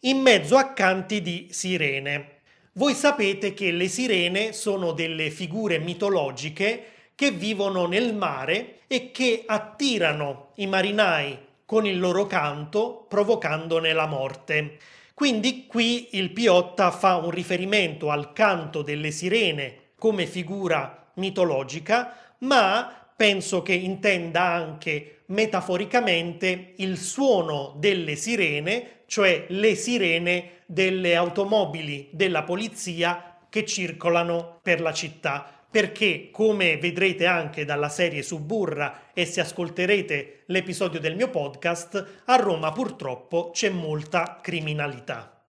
In 0.00 0.22
mezzo 0.22 0.56
a 0.56 0.72
canti 0.72 1.20
di 1.20 1.48
sirene. 1.50 2.36
Voi 2.72 2.94
sapete 2.94 3.52
che 3.52 3.70
le 3.70 3.88
sirene 3.88 4.54
sono 4.54 4.92
delle 4.92 5.28
figure 5.28 5.78
mitologiche 5.78 6.92
che 7.18 7.32
vivono 7.32 7.86
nel 7.86 8.14
mare 8.14 8.82
e 8.86 9.10
che 9.10 9.42
attirano 9.44 10.50
i 10.54 10.68
marinai 10.68 11.36
con 11.66 11.84
il 11.84 11.98
loro 11.98 12.26
canto 12.26 13.06
provocandone 13.08 13.92
la 13.92 14.06
morte. 14.06 14.76
Quindi 15.14 15.66
qui 15.66 16.10
il 16.12 16.30
Piotta 16.30 16.92
fa 16.92 17.16
un 17.16 17.30
riferimento 17.30 18.12
al 18.12 18.32
canto 18.32 18.82
delle 18.82 19.10
sirene 19.10 19.86
come 19.98 20.26
figura 20.26 21.10
mitologica, 21.14 22.14
ma 22.38 23.08
penso 23.16 23.62
che 23.62 23.72
intenda 23.72 24.52
anche 24.52 25.22
metaforicamente 25.26 26.74
il 26.76 26.96
suono 26.96 27.74
delle 27.78 28.14
sirene, 28.14 29.00
cioè 29.06 29.46
le 29.48 29.74
sirene 29.74 30.50
delle 30.66 31.16
automobili 31.16 32.10
della 32.12 32.44
polizia 32.44 33.38
che 33.48 33.64
circolano 33.64 34.60
per 34.62 34.80
la 34.80 34.92
città 34.92 35.57
perché 35.70 36.30
come 36.30 36.78
vedrete 36.78 37.26
anche 37.26 37.64
dalla 37.64 37.88
serie 37.88 38.22
Suburra 38.22 39.10
e 39.12 39.26
se 39.26 39.40
ascolterete 39.40 40.44
l'episodio 40.46 40.98
del 40.98 41.14
mio 41.14 41.28
podcast, 41.28 42.22
a 42.24 42.36
Roma 42.36 42.72
purtroppo 42.72 43.50
c'è 43.50 43.68
molta 43.68 44.38
criminalità. 44.42 45.44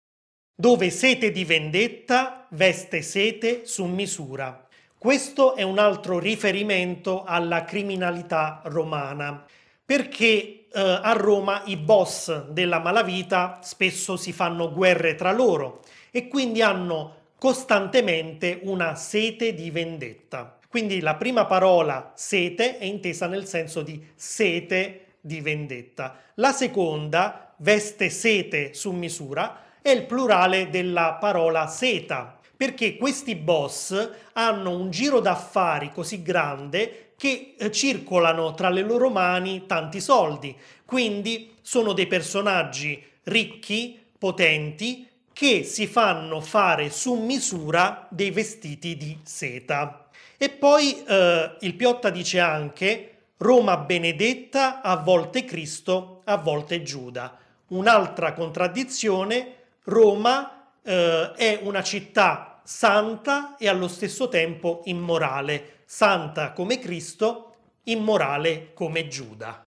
Dove 0.54 0.90
sete 0.90 1.32
di 1.32 1.46
vendetta 1.46 2.46
veste 2.50 3.02
sete 3.02 3.66
su 3.66 3.86
misura. 3.86 4.68
Questo 4.98 5.56
è 5.56 5.62
un 5.62 5.80
altro 5.80 6.20
riferimento 6.20 7.24
alla 7.24 7.64
criminalità 7.64 8.62
romana, 8.66 9.46
perché 9.86 10.68
eh, 10.72 11.00
a 11.02 11.14
Roma 11.14 11.64
i 11.66 11.78
boss 11.78 12.48
della 12.50 12.80
malavita 12.80 13.60
spesso 13.64 14.18
si 14.18 14.34
fanno 14.34 14.72
guerre 14.74 15.16
tra 15.16 15.32
loro 15.32 15.82
e 16.12 16.28
quindi 16.28 16.62
hanno 16.62 17.19
costantemente 17.40 18.60
una 18.64 18.96
sete 18.96 19.54
di 19.54 19.72
vendetta. 19.72 20.60
Quindi 20.68 21.00
la 21.00 21.16
prima 21.16 21.46
parola 21.46 22.12
sete 22.16 22.78
è 22.78 22.86
intesa 22.86 23.26
nel 23.26 23.48
senso 23.48 23.82
di 23.82 24.06
sete 24.14 25.16
di 25.22 25.42
vendetta. 25.42 26.20
La 26.36 26.52
seconda, 26.52 27.54
veste 27.58 28.10
sete 28.10 28.74
su 28.74 28.92
misura, 28.92 29.64
è 29.82 29.90
il 29.90 30.06
plurale 30.06 30.70
della 30.70 31.14
parola 31.14 31.66
seta, 31.68 32.38
perché 32.56 32.98
questi 32.98 33.36
boss 33.36 34.10
hanno 34.34 34.78
un 34.78 34.92
giro 34.92 35.22
d'affari 35.22 35.92
così 35.92 36.22
grande 36.22 37.14
che 37.18 37.56
eh, 37.58 37.72
circolano 37.72 38.54
tra 38.54 38.70
le 38.70 38.82
loro 38.82 39.10
mani 39.10 39.66
tanti 39.66 40.02
soldi, 40.02 40.56
quindi 40.86 41.56
sono 41.62 41.94
dei 41.94 42.08
personaggi 42.08 43.02
ricchi, 43.24 44.00
potenti, 44.18 45.09
che 45.40 45.64
si 45.64 45.88
fanno 45.88 46.42
fare 46.42 46.90
su 46.90 47.14
misura 47.14 48.06
dei 48.10 48.30
vestiti 48.30 48.98
di 48.98 49.20
seta. 49.24 50.10
E 50.38 50.50
poi 50.50 51.02
eh, 51.06 51.56
il 51.62 51.76
Piotta 51.76 52.10
dice 52.10 52.42
anche 52.42 53.20
Roma 53.38 53.78
benedetta, 53.78 54.82
a 54.82 54.98
volte 54.98 55.46
Cristo, 55.46 56.24
a 56.26 56.36
volte 56.36 56.84
Giuda. 56.84 57.38
Un'altra 57.68 58.34
contraddizione, 58.34 59.54
Roma 59.86 60.74
eh, 60.84 61.32
è 61.32 61.60
una 61.64 61.84
città 61.84 62.60
santa 62.66 63.56
e 63.56 63.70
allo 63.70 63.88
stesso 63.88 64.28
tempo 64.28 64.82
immorale, 64.88 65.84
santa 65.86 66.52
come 66.52 66.80
Cristo, 66.80 67.54
immorale 67.84 68.74
come 68.74 69.08
Giuda. 69.08 69.66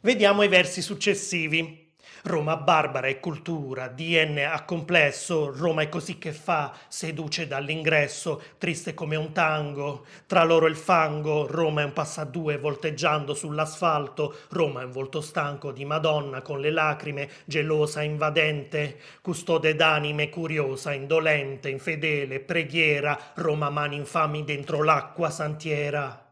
Vediamo 0.00 0.42
i 0.42 0.48
versi 0.48 0.82
successivi. 0.82 1.83
Roma 2.26 2.56
barbara 2.56 3.06
è 3.06 3.20
cultura, 3.20 3.88
DNA 3.88 4.64
complesso, 4.64 5.54
Roma 5.54 5.82
è 5.82 5.90
così 5.90 6.16
che 6.16 6.32
fa, 6.32 6.72
seduce 6.88 7.46
dall'ingresso, 7.46 8.40
triste 8.56 8.94
come 8.94 9.14
un 9.14 9.32
tango, 9.32 10.06
tra 10.26 10.42
loro 10.42 10.64
il 10.66 10.74
fango, 10.74 11.46
Roma 11.46 11.82
è 11.82 11.84
un 11.84 11.92
passadue 11.92 12.56
volteggiando 12.56 13.34
sull'asfalto, 13.34 14.36
Roma 14.48 14.80
è 14.80 14.84
un 14.84 14.92
volto 14.92 15.20
stanco 15.20 15.70
di 15.70 15.84
Madonna 15.84 16.40
con 16.40 16.60
le 16.60 16.70
lacrime, 16.70 17.28
gelosa, 17.44 18.00
invadente, 18.00 18.98
custode 19.20 19.74
d'anime, 19.74 20.30
curiosa, 20.30 20.94
indolente, 20.94 21.68
infedele, 21.68 22.40
preghiera, 22.40 23.32
Roma 23.34 23.68
mani 23.68 23.96
infami 23.96 24.44
dentro 24.44 24.82
l'acqua 24.82 25.28
santiera. 25.28 26.23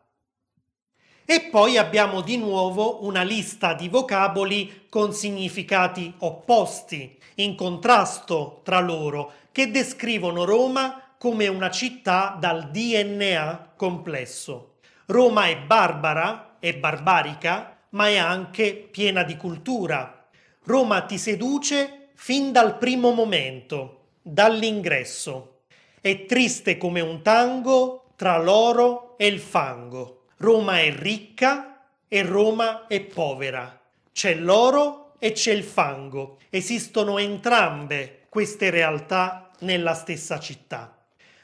E 1.24 1.48
poi 1.50 1.76
abbiamo 1.78 2.20
di 2.20 2.36
nuovo 2.36 3.04
una 3.04 3.22
lista 3.22 3.74
di 3.74 3.88
vocaboli 3.88 4.86
con 4.88 5.12
significati 5.12 6.12
opposti, 6.18 7.16
in 7.36 7.54
contrasto 7.54 8.60
tra 8.64 8.80
loro, 8.80 9.32
che 9.52 9.70
descrivono 9.70 10.44
Roma 10.44 11.14
come 11.18 11.46
una 11.46 11.70
città 11.70 12.36
dal 12.38 12.70
DNA 12.70 13.74
complesso. 13.76 14.78
Roma 15.06 15.46
è 15.46 15.56
barbara, 15.56 16.56
è 16.58 16.74
barbarica, 16.74 17.76
ma 17.90 18.08
è 18.08 18.16
anche 18.16 18.74
piena 18.90 19.22
di 19.22 19.36
cultura. 19.36 20.26
Roma 20.64 21.02
ti 21.02 21.18
seduce 21.18 22.08
fin 22.14 22.50
dal 22.50 22.78
primo 22.78 23.12
momento, 23.12 24.06
dall'ingresso. 24.22 25.60
È 26.00 26.24
triste 26.24 26.78
come 26.78 27.00
un 27.00 27.22
tango 27.22 28.06
tra 28.16 28.38
l'oro 28.38 29.16
e 29.16 29.28
il 29.28 29.38
fango. 29.38 30.21
Roma 30.42 30.80
è 30.80 30.92
ricca 30.92 31.84
e 32.08 32.22
Roma 32.24 32.88
è 32.88 33.00
povera. 33.00 33.80
C'è 34.12 34.34
l'oro 34.34 35.14
e 35.20 35.30
c'è 35.30 35.52
il 35.52 35.62
fango. 35.62 36.38
Esistono 36.50 37.18
entrambe 37.18 38.22
queste 38.28 38.68
realtà 38.70 39.50
nella 39.60 39.94
stessa 39.94 40.40
città. 40.40 40.96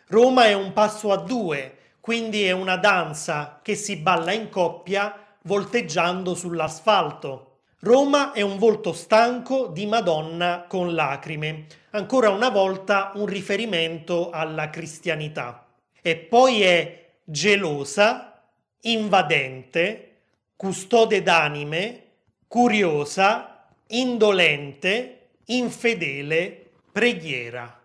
Roma 0.09 0.47
è 0.47 0.53
un 0.53 0.73
passo 0.73 1.13
a 1.13 1.17
due, 1.19 1.77
quindi 2.01 2.43
è 2.43 2.51
una 2.51 2.77
danza 2.77 3.61
che 3.63 3.77
si 3.77 3.99
balla 3.99 4.33
in 4.33 4.49
coppia 4.49 5.15
volteggiando 5.43 6.35
sull'asfalto. 6.35 7.59
Roma 7.83 8.33
è 8.33 8.41
un 8.41 8.59
volto 8.59 8.93
stanco 8.93 9.69
di 9.69 9.87
Madonna 9.87 10.65
con 10.67 10.93
lacrime, 10.93 11.67
ancora 11.91 12.31
una 12.31 12.49
volta 12.49 13.13
un 13.15 13.27
riferimento 13.27 14.31
alla 14.31 14.71
cristianità. 14.71 15.69
E 16.03 16.17
poi 16.17 16.63
è 16.63 17.11
gelosa 17.23 18.28
invadente, 18.83 20.17
custode 20.57 21.23
d'anime, 21.23 22.03
curiosa, 22.47 23.67
indolente, 23.89 25.29
infedele, 25.47 26.71
preghiera. 26.93 27.81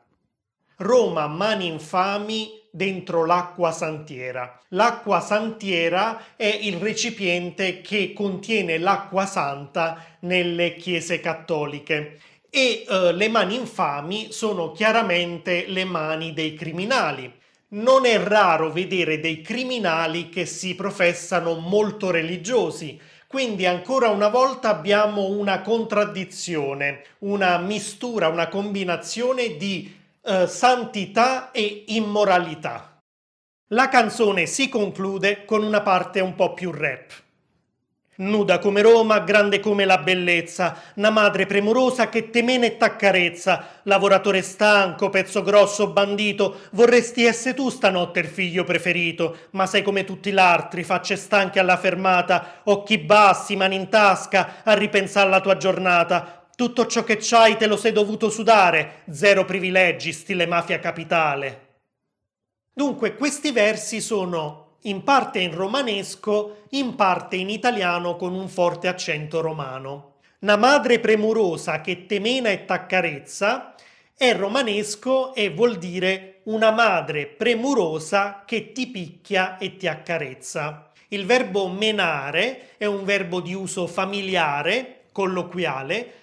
Roma 0.77 1.27
mani 1.27 1.67
infami 1.67 2.61
dentro 2.69 3.25
l'acqua 3.25 3.71
santiera. 3.71 4.59
L'acqua 4.69 5.19
santiera 5.19 6.35
è 6.35 6.45
il 6.45 6.77
recipiente 6.77 7.81
che 7.81 8.13
contiene 8.13 8.79
l'acqua 8.79 9.25
santa 9.25 10.03
nelle 10.21 10.75
chiese 10.75 11.19
cattoliche 11.19 12.19
e 12.49 12.85
eh, 12.87 13.13
le 13.13 13.29
mani 13.29 13.55
infami 13.55 14.31
sono 14.31 14.71
chiaramente 14.71 15.65
le 15.67 15.85
mani 15.85 16.33
dei 16.33 16.53
criminali 16.53 17.41
non 17.73 18.05
è 18.05 18.21
raro 18.21 18.71
vedere 18.71 19.19
dei 19.19 19.41
criminali 19.41 20.29
che 20.29 20.45
si 20.45 20.75
professano 20.75 21.55
molto 21.55 22.11
religiosi. 22.11 22.99
Quindi 23.27 23.65
ancora 23.65 24.09
una 24.09 24.29
volta 24.29 24.69
abbiamo 24.69 25.29
una 25.29 25.61
contraddizione, 25.61 27.03
una 27.19 27.57
mistura, 27.57 28.27
una 28.27 28.47
combinazione 28.47 29.57
di 29.57 29.91
eh, 30.21 30.47
santità 30.47 31.51
e 31.51 31.85
immoralità. 31.87 32.99
La 33.69 33.89
canzone 33.89 34.45
si 34.45 34.69
conclude 34.69 35.45
con 35.45 35.63
una 35.63 35.81
parte 35.81 36.19
un 36.19 36.35
po' 36.35 36.53
più 36.53 36.71
rap. 36.71 37.11
Nuda 38.23 38.59
come 38.59 38.81
Roma, 38.81 39.19
grande 39.19 39.59
come 39.59 39.83
la 39.83 39.97
bellezza, 39.97 40.81
una 40.95 41.09
madre 41.09 41.45
premurosa 41.45 42.07
che 42.07 42.29
te 42.29 42.41
mena 42.41 42.65
e 42.65 42.77
t'accarezza, 42.77 43.81
lavoratore 43.83 44.41
stanco, 44.41 45.09
pezzo 45.09 45.43
grosso, 45.43 45.87
bandito, 45.87 46.61
vorresti 46.71 47.25
essere 47.25 47.53
tu 47.53 47.69
stanotte 47.69 48.21
il 48.21 48.27
figlio 48.27 48.63
preferito, 48.63 49.37
ma 49.51 49.65
sei 49.65 49.83
come 49.83 50.05
tutti 50.05 50.31
gli 50.31 50.37
altri, 50.37 50.85
facce 50.85 51.17
stanche 51.17 51.59
alla 51.59 51.75
fermata, 51.75 52.61
occhi 52.63 52.97
bassi, 52.97 53.57
mani 53.57 53.75
in 53.75 53.89
tasca, 53.89 54.61
a 54.63 54.73
ripensare 54.73 55.27
alla 55.27 55.41
tua 55.41 55.57
giornata. 55.57 56.47
Tutto 56.55 56.85
ciò 56.85 57.03
che 57.03 57.17
c'hai 57.19 57.57
te 57.57 57.67
lo 57.67 57.75
sei 57.75 57.91
dovuto 57.91 58.29
sudare, 58.29 59.01
zero 59.11 59.43
privilegi, 59.43 60.13
stile 60.13 60.45
mafia 60.45 60.79
capitale. 60.79 61.59
Dunque, 62.73 63.15
questi 63.15 63.51
versi 63.51 63.99
sono 63.99 64.62
in 64.83 65.03
parte 65.03 65.39
in 65.39 65.53
romanesco, 65.53 66.63
in 66.69 66.95
parte 66.95 67.35
in 67.35 67.49
italiano 67.49 68.15
con 68.15 68.33
un 68.33 68.47
forte 68.47 68.87
accento 68.87 69.41
romano. 69.41 70.15
Una 70.39 70.57
madre 70.57 70.99
premurosa 70.99 71.81
che 71.81 72.05
temena 72.05 72.49
e 72.49 72.65
t'accarezza 72.65 73.75
è 74.15 74.35
romanesco 74.35 75.33
e 75.33 75.49
vuol 75.49 75.77
dire 75.77 76.41
una 76.43 76.71
madre 76.71 77.27
premurosa 77.27 78.43
che 78.45 78.73
ti 78.73 78.87
picchia 78.87 79.57
e 79.57 79.77
ti 79.77 79.87
accarezza. 79.87 80.91
Il 81.09 81.25
verbo 81.25 81.67
menare 81.69 82.71
è 82.77 82.85
un 82.85 83.05
verbo 83.05 83.39
di 83.39 83.53
uso 83.53 83.87
familiare, 83.87 85.05
colloquiale, 85.13 86.13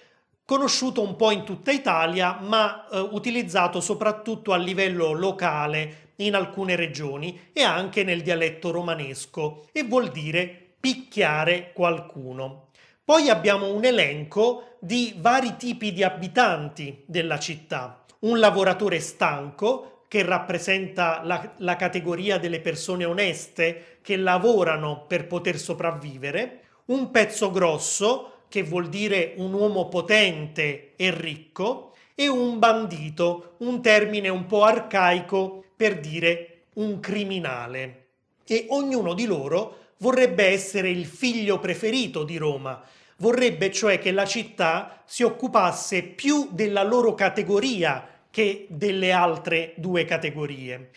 conosciuto 0.45 1.01
un 1.01 1.15
po' 1.15 1.31
in 1.31 1.43
tutta 1.43 1.71
Italia, 1.71 2.37
ma 2.41 2.87
eh, 2.89 2.99
utilizzato 2.99 3.79
soprattutto 3.79 4.51
a 4.51 4.57
livello 4.57 5.13
locale 5.13 6.10
in 6.25 6.35
alcune 6.35 6.75
regioni 6.75 7.49
e 7.53 7.63
anche 7.63 8.03
nel 8.03 8.21
dialetto 8.21 8.71
romanesco 8.71 9.67
e 9.71 9.83
vuol 9.83 10.09
dire 10.09 10.73
picchiare 10.79 11.71
qualcuno. 11.73 12.69
Poi 13.03 13.29
abbiamo 13.29 13.73
un 13.73 13.83
elenco 13.83 14.77
di 14.79 15.13
vari 15.17 15.55
tipi 15.57 15.91
di 15.91 16.03
abitanti 16.03 17.03
della 17.05 17.39
città. 17.39 18.03
Un 18.19 18.39
lavoratore 18.39 18.99
stanco 18.99 20.03
che 20.07 20.23
rappresenta 20.23 21.21
la, 21.23 21.53
la 21.57 21.75
categoria 21.75 22.37
delle 22.37 22.59
persone 22.59 23.05
oneste 23.05 23.99
che 24.01 24.17
lavorano 24.17 25.05
per 25.07 25.27
poter 25.27 25.57
sopravvivere, 25.57 26.59
un 26.85 27.11
pezzo 27.11 27.49
grosso, 27.51 28.43
che 28.49 28.63
vuol 28.63 28.89
dire 28.89 29.33
un 29.37 29.53
uomo 29.53 29.87
potente 29.87 30.93
e 30.97 31.11
ricco, 31.11 31.93
e 32.13 32.27
un 32.27 32.59
bandito, 32.59 33.55
un 33.59 33.81
termine 33.81 34.29
un 34.29 34.45
po' 34.45 34.63
arcaico 34.63 35.63
per 35.81 35.99
dire 35.99 36.65
un 36.75 36.99
criminale. 36.99 38.09
E 38.45 38.67
ognuno 38.69 39.15
di 39.15 39.25
loro 39.25 39.77
vorrebbe 39.97 40.45
essere 40.45 40.91
il 40.91 41.07
figlio 41.07 41.57
preferito 41.57 42.23
di 42.23 42.37
Roma, 42.37 42.83
vorrebbe 43.17 43.71
cioè 43.71 43.97
che 43.97 44.11
la 44.11 44.27
città 44.27 45.01
si 45.07 45.23
occupasse 45.23 46.03
più 46.03 46.49
della 46.51 46.83
loro 46.83 47.15
categoria 47.15 48.07
che 48.29 48.67
delle 48.69 49.11
altre 49.11 49.73
due 49.77 50.05
categorie. 50.05 50.91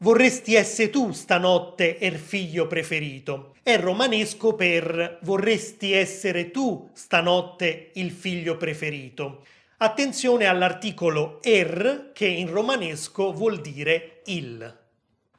Vorresti 0.00 0.54
essere 0.54 0.90
tu 0.90 1.12
stanotte 1.12 1.98
er 1.98 2.16
figlio 2.16 2.66
preferito. 2.66 3.54
È 3.62 3.78
romanesco 3.78 4.54
per 4.54 5.18
vorresti 5.22 5.92
essere 5.92 6.50
tu 6.50 6.90
stanotte 6.92 7.88
il 7.94 8.10
figlio 8.10 8.58
preferito. 8.58 9.46
Attenzione 9.78 10.46
all'articolo 10.46 11.42
er 11.42 12.12
che 12.14 12.26
in 12.26 12.50
romanesco 12.50 13.30
vuol 13.30 13.60
dire 13.60 14.22
il. 14.24 14.78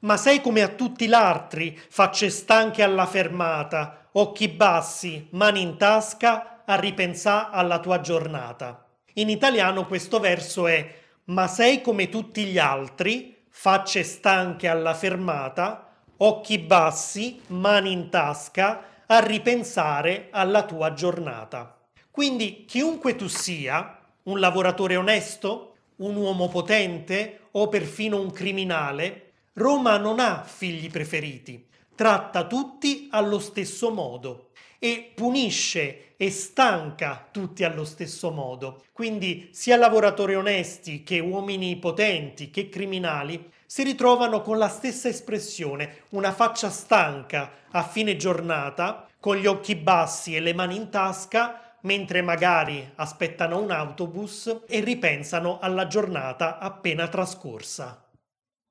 Ma 0.02 0.16
sei 0.16 0.42
come 0.42 0.62
a 0.62 0.68
tutti 0.68 1.08
l'altri, 1.08 1.76
facce 1.90 2.30
stanche 2.30 2.84
alla 2.84 3.08
fermata, 3.08 4.10
occhi 4.12 4.48
bassi, 4.48 5.28
mani 5.32 5.62
in 5.62 5.78
tasca, 5.78 6.62
a 6.66 6.76
ripensà 6.76 7.50
alla 7.50 7.80
tua 7.80 8.00
giornata. 8.00 8.86
In 9.14 9.30
italiano 9.30 9.88
questo 9.88 10.20
verso 10.20 10.68
è 10.68 10.88
Ma 11.26 11.48
sei 11.48 11.82
come 11.82 12.08
tutti 12.10 12.44
gli 12.44 12.60
altri, 12.60 13.36
facce 13.50 14.04
stanche 14.04 14.68
alla 14.68 14.94
fermata, 14.94 15.90
occhi 16.18 16.60
bassi, 16.60 17.42
mani 17.48 17.92
in 17.92 18.10
tasca, 18.12 18.84
a 19.08 19.18
ripensare 19.18 20.28
alla 20.30 20.64
tua 20.64 20.94
giornata. 20.94 21.76
Quindi 22.12 22.66
chiunque 22.66 23.16
tu 23.16 23.28
sia, 23.28 23.97
un 24.28 24.40
lavoratore 24.40 24.96
onesto, 24.96 25.74
un 25.98 26.16
uomo 26.16 26.48
potente 26.48 27.48
o 27.52 27.68
perfino 27.68 28.20
un 28.20 28.32
criminale, 28.32 29.32
Roma 29.54 29.98
non 29.98 30.20
ha 30.20 30.44
figli 30.44 30.90
preferiti, 30.90 31.66
tratta 31.96 32.46
tutti 32.46 33.08
allo 33.12 33.40
stesso 33.40 33.90
modo 33.90 34.50
e 34.80 35.12
punisce 35.16 36.14
e 36.18 36.30
stanca 36.30 37.28
tutti 37.32 37.64
allo 37.64 37.84
stesso 37.84 38.32
modo. 38.32 38.84
Quindi 38.92 39.50
sia 39.52 39.78
lavoratori 39.78 40.36
onesti 40.36 41.04
che 41.04 41.20
uomini 41.20 41.76
potenti 41.78 42.52
che 42.52 42.70
criminali 42.70 43.52
si 43.66 43.84
ritrovano 43.84 44.42
con 44.42 44.58
la 44.58 44.70
stessa 44.70 45.08
espressione, 45.08 46.04
una 46.10 46.32
faccia 46.32 46.70
stanca 46.70 47.52
a 47.72 47.84
fine 47.84 48.16
giornata, 48.16 49.08
con 49.20 49.36
gli 49.36 49.46
occhi 49.46 49.76
bassi 49.76 50.36
e 50.36 50.40
le 50.40 50.54
mani 50.54 50.76
in 50.76 50.90
tasca, 50.90 51.67
mentre 51.82 52.22
magari 52.22 52.92
aspettano 52.96 53.60
un 53.60 53.72
autobus 53.72 54.64
e 54.68 54.80
ripensano 54.80 55.60
alla 55.60 55.88
giornata 55.88 56.58
appena 56.58 57.08
trascorsa. 57.08 58.04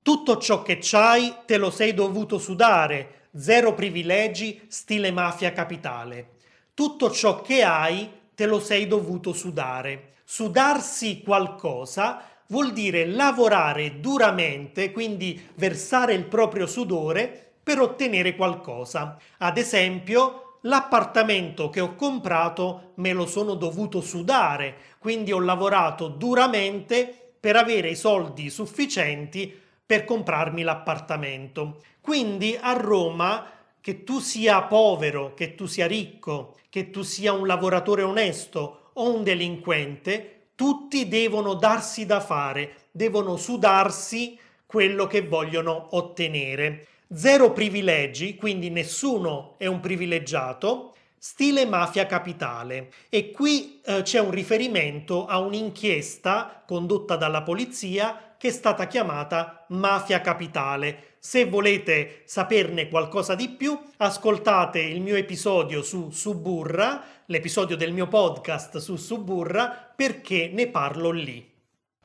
Tutto 0.03 0.37
ciò 0.39 0.63
che 0.63 0.79
c'hai 0.81 1.35
te 1.47 1.57
lo 1.57 1.71
sei 1.71 1.93
dovuto 1.93 2.39
sudare, 2.39 3.29
zero 3.37 3.75
privilegi, 3.75 4.63
stile 4.69 5.11
mafia 5.11 5.53
capitale. 5.53 6.35
Tutto 6.75 7.11
ciò 7.11 7.43
che 7.43 7.63
hai 7.63 8.09
te 8.35 8.47
lo 8.47 8.61
sei 8.61 8.87
dovuto 8.87 9.33
sudare. 9.33 10.15
Sudarsi 10.25 11.23
qualcosa 11.23 12.23
vuol 12.49 12.73
dire 12.73 13.07
lavorare 13.07 13.99
duramente, 13.99 14.93
quindi 14.93 15.49
versare 15.55 16.15
il 16.15 16.27
proprio 16.27 16.67
sudore 16.67 17.55
per 17.63 17.81
ottenere 17.81 18.37
qualcosa. 18.37 19.19
Ad 19.39 19.59
esempio, 19.59 20.46
l'appartamento 20.67 21.71
che 21.71 21.81
ho 21.81 21.95
comprato 21.95 22.93
me 22.97 23.13
lo 23.13 23.27
sono 23.27 23.55
dovuto 23.55 24.01
sudare, 24.01 24.77
quindi 24.99 25.33
ho 25.33 25.41
lavorato 25.41 26.09
duramente 26.09 27.33
per 27.39 27.57
avere 27.57 27.91
i 27.91 27.97
soldi 27.97 28.51
sufficienti 28.51 29.55
per 29.85 30.05
comprarmi 30.05 30.63
l'appartamento. 30.63 31.83
Quindi 32.01 32.59
a 32.61 32.73
Roma, 32.73 33.49
che 33.81 34.03
tu 34.03 34.19
sia 34.19 34.63
povero, 34.63 35.35
che 35.35 35.55
tu 35.55 35.67
sia 35.67 35.87
ricco, 35.87 36.57
che 36.69 36.91
tu 36.91 37.03
sia 37.03 37.33
un 37.33 37.47
lavoratore 37.47 38.03
onesto 38.03 38.91
o 38.95 39.15
un 39.15 39.23
delinquente, 39.23 40.49
tutti 40.57 41.07
devono 41.07 41.55
darsi 41.55 42.07
da 42.07 42.19
fare, 42.19 42.75
devono 42.91 43.37
sudarsi 43.37 44.37
quello 44.67 45.07
che 45.07 45.23
vogliono 45.23 45.89
ottenere. 45.93 46.87
Zero 47.15 47.53
privilegi, 47.53 48.35
quindi 48.35 48.69
nessuno 48.69 49.55
è 49.59 49.67
un 49.67 49.79
privilegiato, 49.79 50.95
stile 51.17 51.65
mafia 51.65 52.05
capitale. 52.05 52.91
E 53.09 53.31
qui 53.31 53.81
eh, 53.85 54.03
c'è 54.03 54.19
un 54.19 54.33
riferimento 54.33 55.25
a 55.27 55.39
un'inchiesta 55.39 56.65
condotta 56.67 57.15
dalla 57.15 57.43
polizia 57.43 58.35
che 58.37 58.49
è 58.49 58.51
stata 58.51 58.89
chiamata 58.89 59.65
Mafia 59.69 60.21
Capitale. 60.21 61.15
Se 61.21 61.45
volete 61.45 62.23
saperne 62.25 62.89
qualcosa 62.89 63.37
di 63.37 63.51
più, 63.51 63.79
ascoltate 63.99 64.81
il 64.81 65.01
mio 65.01 65.15
episodio 65.15 65.83
su 65.83 66.11
Suburra, 66.11 67.05
l'episodio 67.27 67.77
del 67.77 67.93
mio 67.93 68.09
podcast 68.09 68.79
su 68.79 68.97
Suburra, 68.97 69.93
perché 69.95 70.51
ne 70.53 70.67
parlo 70.67 71.11
lì. 71.11 71.49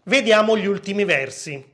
Vediamo 0.03 0.55
gli 0.55 0.67
ultimi 0.67 1.05
versi. 1.05 1.70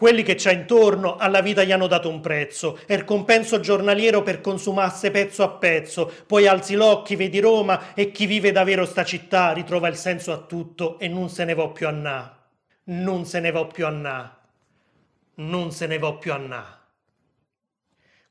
Quelli 0.00 0.22
che 0.22 0.34
c'ha 0.34 0.50
intorno 0.50 1.16
alla 1.16 1.42
vita 1.42 1.62
gli 1.62 1.72
hanno 1.72 1.86
dato 1.86 2.08
un 2.08 2.20
prezzo, 2.20 2.78
e 2.86 2.94
il 2.94 3.04
compenso 3.04 3.60
giornaliero 3.60 4.22
per 4.22 4.40
consumasse 4.40 5.10
pezzo 5.10 5.42
a 5.42 5.50
pezzo, 5.50 6.10
poi 6.26 6.46
alzi 6.46 6.74
l'occhi, 6.74 7.16
vedi 7.16 7.38
Roma 7.38 7.92
e 7.92 8.10
chi 8.10 8.24
vive 8.24 8.50
davvero 8.50 8.86
sta 8.86 9.04
città 9.04 9.52
ritrova 9.52 9.88
il 9.88 9.96
senso 9.96 10.32
a 10.32 10.38
tutto 10.38 10.98
e 10.98 11.06
non 11.06 11.28
se 11.28 11.44
ne 11.44 11.52
va 11.52 11.68
più 11.68 11.86
a 11.86 11.90
na. 11.90 12.34
Non 12.84 13.26
se 13.26 13.40
ne 13.40 13.50
va 13.50 13.66
più 13.66 13.84
a 13.84 13.90
na, 13.90 14.38
non 15.34 15.70
se 15.70 15.86
ne 15.86 15.98
va 15.98 16.14
più 16.14 16.32
a 16.32 16.38
na. 16.38 16.82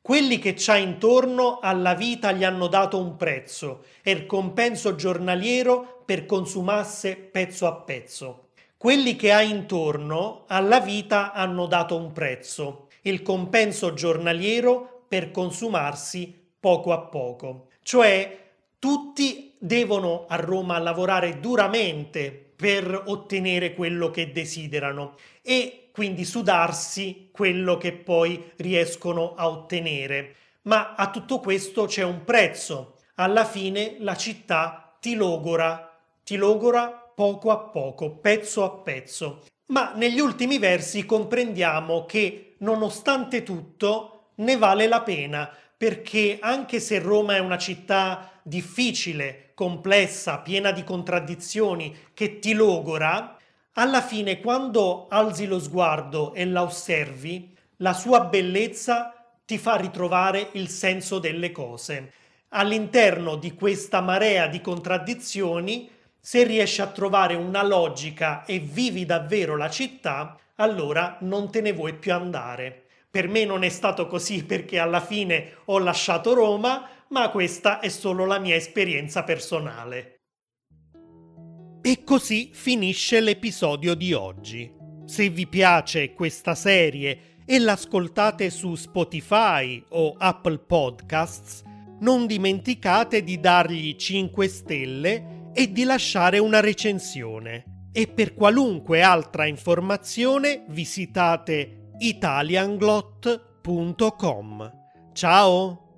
Quelli 0.01 0.39
che 0.39 0.55
c'ha 0.57 0.75
intorno 0.75 1.59
alla 1.61 1.93
vita 1.93 2.31
gli 2.31 2.43
hanno 2.43 2.65
dato 2.65 2.97
un 2.97 3.15
prezzo. 3.15 3.83
E 4.01 4.09
il 4.09 4.25
compenso 4.25 4.95
giornaliero 4.95 6.01
per 6.03 6.25
consumasse 6.25 7.15
pezzo 7.15 7.67
a 7.67 7.75
pezzo. 7.75 8.48
Quelli 8.81 9.17
che 9.17 9.33
ha 9.33 9.41
intorno 9.41 10.45
alla 10.47 10.79
vita 10.79 11.33
hanno 11.33 11.65
dato 11.65 11.97
un 11.97 12.13
prezzo, 12.13 12.87
il 13.01 13.21
compenso 13.23 13.93
giornaliero 13.93 15.03
per 15.05 15.31
consumarsi 15.31 16.33
poco 16.57 16.93
a 16.93 16.99
poco. 16.99 17.67
Cioè 17.83 18.51
tutti 18.79 19.53
devono 19.59 20.27
a 20.29 20.37
Roma 20.37 20.79
lavorare 20.79 21.41
duramente 21.41 22.31
per 22.55 23.03
ottenere 23.07 23.73
quello 23.73 24.11
che 24.11 24.31
desiderano 24.31 25.15
e 25.41 25.89
quindi 25.91 26.23
sudarsi 26.23 27.31
quello 27.33 27.75
che 27.75 27.91
poi 27.91 28.53
riescono 28.55 29.33
a 29.35 29.49
ottenere. 29.49 30.35
Ma 30.61 30.95
a 30.95 31.09
tutto 31.09 31.41
questo 31.41 31.83
c'è 31.85 32.05
un 32.05 32.23
prezzo. 32.23 32.95
Alla 33.15 33.43
fine 33.43 33.97
la 33.99 34.15
città 34.15 34.95
ti 35.01 35.15
logora, 35.15 35.99
ti 36.23 36.37
logora 36.37 37.08
poco 37.19 37.51
a 37.51 37.57
poco, 37.57 38.11
pezzo 38.11 38.63
a 38.63 38.69
pezzo. 38.69 39.43
Ma 39.73 39.91
negli 39.93 40.21
ultimi 40.21 40.57
versi 40.57 41.05
comprendiamo 41.05 42.05
che 42.05 42.55
nonostante 42.59 43.43
tutto 43.43 44.29
ne 44.35 44.55
vale 44.55 44.87
la 44.87 45.01
pena, 45.01 45.53
perché 45.75 46.37
anche 46.39 46.79
se 46.79 46.97
Roma 46.99 47.35
è 47.35 47.39
una 47.39 47.57
città 47.57 48.39
difficile, 48.41 49.51
complessa, 49.53 50.39
piena 50.39 50.71
di 50.71 50.85
contraddizioni, 50.85 51.93
che 52.13 52.39
ti 52.39 52.53
logora, 52.53 53.35
alla 53.73 54.01
fine 54.01 54.39
quando 54.39 55.07
alzi 55.09 55.45
lo 55.45 55.59
sguardo 55.59 56.33
e 56.33 56.45
la 56.45 56.61
osservi, 56.61 57.53
la 57.79 57.91
sua 57.91 58.21
bellezza 58.21 59.13
ti 59.43 59.57
fa 59.57 59.75
ritrovare 59.75 60.51
il 60.53 60.69
senso 60.69 61.19
delle 61.19 61.51
cose. 61.51 62.13
All'interno 62.51 63.35
di 63.35 63.55
questa 63.55 63.99
marea 63.99 64.47
di 64.47 64.61
contraddizioni, 64.61 65.97
se 66.19 66.43
riesci 66.43 66.81
a 66.81 66.87
trovare 66.87 67.35
una 67.35 67.63
logica 67.63 68.45
e 68.45 68.59
vivi 68.59 69.05
davvero 69.05 69.55
la 69.55 69.69
città, 69.69 70.37
allora 70.55 71.17
non 71.21 71.49
te 71.49 71.61
ne 71.61 71.71
vuoi 71.71 71.95
più 71.95 72.13
andare. 72.13 72.85
Per 73.09 73.27
me 73.27 73.45
non 73.45 73.63
è 73.63 73.69
stato 73.69 74.07
così 74.07 74.43
perché 74.45 74.77
alla 74.77 75.01
fine 75.01 75.53
ho 75.65 75.79
lasciato 75.79 76.33
Roma, 76.33 76.87
ma 77.09 77.29
questa 77.29 77.79
è 77.79 77.89
solo 77.89 78.25
la 78.25 78.37
mia 78.37 78.55
esperienza 78.55 79.23
personale. 79.23 80.19
E 81.81 82.03
così 82.03 82.51
finisce 82.53 83.19
l'episodio 83.21 83.95
di 83.95 84.13
oggi. 84.13 84.71
Se 85.05 85.29
vi 85.29 85.47
piace 85.47 86.13
questa 86.13 86.53
serie 86.53 87.37
e 87.45 87.57
l'ascoltate 87.57 88.51
su 88.51 88.75
Spotify 88.75 89.83
o 89.89 90.13
Apple 90.17 90.59
Podcasts, 90.59 91.63
non 92.01 92.27
dimenticate 92.27 93.23
di 93.23 93.39
dargli 93.39 93.95
5 93.95 94.47
stelle 94.47 95.38
e 95.59 95.71
di 95.73 95.83
lasciare 95.83 96.39
una 96.39 96.61
recensione. 96.61 97.89
E 97.91 98.07
per 98.07 98.33
qualunque 98.33 99.01
altra 99.01 99.45
informazione 99.45 100.63
visitate 100.69 101.89
italianglot.com. 101.97 104.71
Ciao! 105.11 105.88